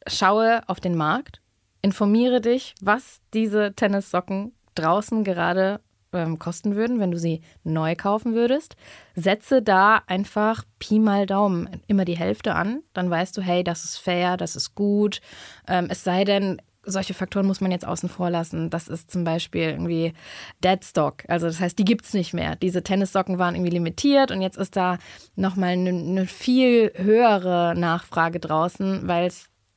[0.07, 1.41] schaue auf den Markt,
[1.81, 5.79] informiere dich, was diese Tennissocken draußen gerade
[6.13, 8.75] ähm, kosten würden, wenn du sie neu kaufen würdest.
[9.15, 12.81] Setze da einfach Pi mal Daumen immer die Hälfte an.
[12.93, 15.19] Dann weißt du, hey, das ist fair, das ist gut.
[15.67, 18.69] Ähm, es sei denn, solche Faktoren muss man jetzt außen vor lassen.
[18.69, 20.13] Das ist zum Beispiel irgendwie
[20.63, 21.23] Deadstock.
[21.27, 22.55] Also das heißt, die gibt es nicht mehr.
[22.55, 24.97] Diese Tennissocken waren irgendwie limitiert und jetzt ist da
[25.35, 29.31] nochmal eine ne viel höhere Nachfrage draußen, weil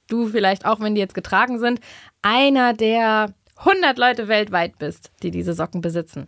[0.08, 1.80] du vielleicht auch, wenn die jetzt getragen sind,
[2.22, 6.26] einer der 100 Leute weltweit bist, die diese Socken besitzen.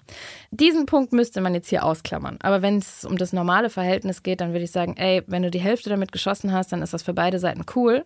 [0.50, 2.38] Diesen Punkt müsste man jetzt hier ausklammern.
[2.42, 5.50] Aber wenn es um das normale Verhältnis geht, dann würde ich sagen, ey, wenn du
[5.50, 8.04] die Hälfte damit geschossen hast, dann ist das für beide Seiten cool.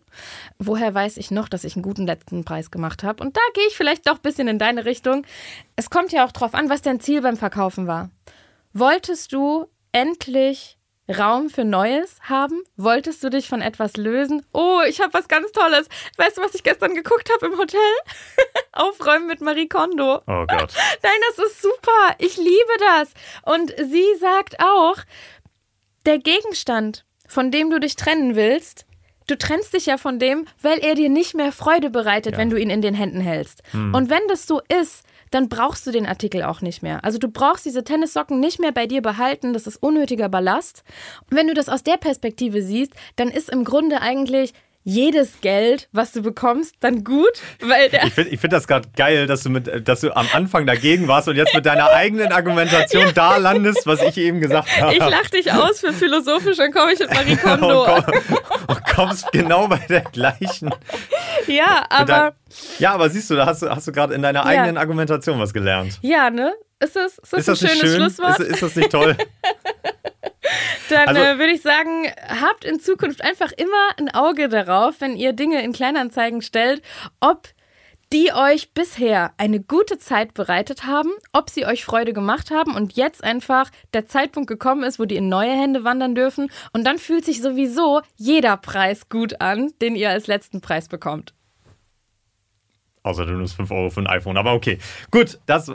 [0.59, 3.23] Woher weiß ich noch, dass ich einen guten letzten Preis gemacht habe?
[3.23, 5.27] Und da gehe ich vielleicht doch ein bisschen in deine Richtung.
[5.75, 8.11] Es kommt ja auch drauf an, was dein Ziel beim Verkaufen war.
[8.73, 10.76] Wolltest du endlich
[11.09, 12.63] Raum für Neues haben?
[12.77, 14.45] Wolltest du dich von etwas lösen?
[14.53, 15.89] Oh, ich habe was ganz Tolles.
[16.17, 17.79] Weißt du, was ich gestern geguckt habe im Hotel?
[18.73, 20.17] Aufräumen mit Marie Kondo.
[20.27, 20.73] Oh Gott.
[21.03, 22.15] Nein, das ist super.
[22.19, 23.11] Ich liebe das.
[23.43, 24.97] Und sie sagt auch,
[26.07, 28.85] der Gegenstand, von dem du dich trennen willst,
[29.29, 32.39] du trennst dich ja von dem, weil er dir nicht mehr Freude bereitet, Ja.
[32.39, 33.63] wenn du ihn in den Händen hältst.
[33.73, 37.05] Und wenn das so ist, dann brauchst du den Artikel auch nicht mehr.
[37.05, 40.85] Also du brauchst diese Tennissocken nicht mehr bei dir behalten, das ist unnötiger Ballast.
[41.31, 44.53] Und wenn du das aus der Perspektive siehst, dann ist im Grunde eigentlich
[44.89, 49.27] jedes Geld, was du bekommst, dann gut, weil der Ich finde find das gerade geil,
[49.27, 53.11] dass du, mit, dass du am Anfang dagegen warst und jetzt mit deiner eigenen Argumentation
[53.15, 54.93] da landest, was ich eben gesagt habe.
[54.95, 57.85] Ich lach dich aus für philosophisch, dann komme ich mit Marie und, Kondo.
[57.85, 58.05] komm,
[58.69, 60.71] und kommst genau bei der gleichen.
[61.49, 62.33] Ja, aber dein-
[62.79, 64.47] ja, aber siehst du, da hast du, hast du gerade in deiner Ja.
[64.47, 65.99] eigenen Argumentation was gelernt.
[66.03, 66.55] ja, ne?
[66.79, 67.97] Ist das, ist das, Ist ein schönes schön?
[67.97, 68.39] Schlusswort?
[68.39, 69.17] Ist, ist das nicht toll?
[70.91, 75.17] Dann Also- äh, würde ich sagen, habt in Zukunft einfach immer ein Auge darauf, wenn
[75.17, 76.83] ihr Dinge in Kleinanzeigen stellt,
[77.21, 77.49] ob
[78.13, 82.93] die euch bisher eine gute Zeit bereitet haben, ob sie euch Freude gemacht haben und
[82.95, 86.51] jetzt einfach der Zeitpunkt gekommen ist, wo die in neue Hände wandern dürfen.
[86.73, 91.35] Und dann fühlt sich sowieso jeder Preis gut an, den ihr als letzten Preis bekommt.
[93.07, 94.37] Außer du nimmst 5 Euro für ein iPhone.
[94.37, 94.79] Aber okay.
[95.13, 95.73] Gut, das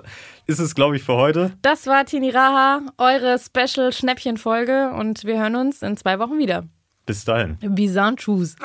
[0.48, 1.54] ist es, glaube ich, für heute.
[1.62, 6.66] Das war Tini Raha, eure Special-Schnäppchen-Folge und wir hören uns in zwei Wochen wieder.
[7.06, 7.58] Bis dahin.
[7.62, 8.56] Bizarre Choose.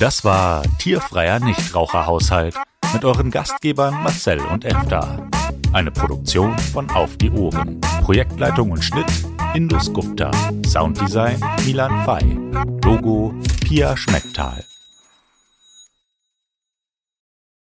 [0.00, 2.56] Das war Tierfreier Nichtraucherhaushalt
[2.94, 5.28] mit euren Gastgebern Marcel und Efta.
[5.72, 7.80] Eine Produktion von Auf die Ohren.
[8.02, 9.06] Projektleitung und Schnitt
[9.54, 10.30] Indus Gupta.
[10.66, 12.38] Sounddesign Milan Fay.
[12.82, 14.64] Logo Pia Schmecktal.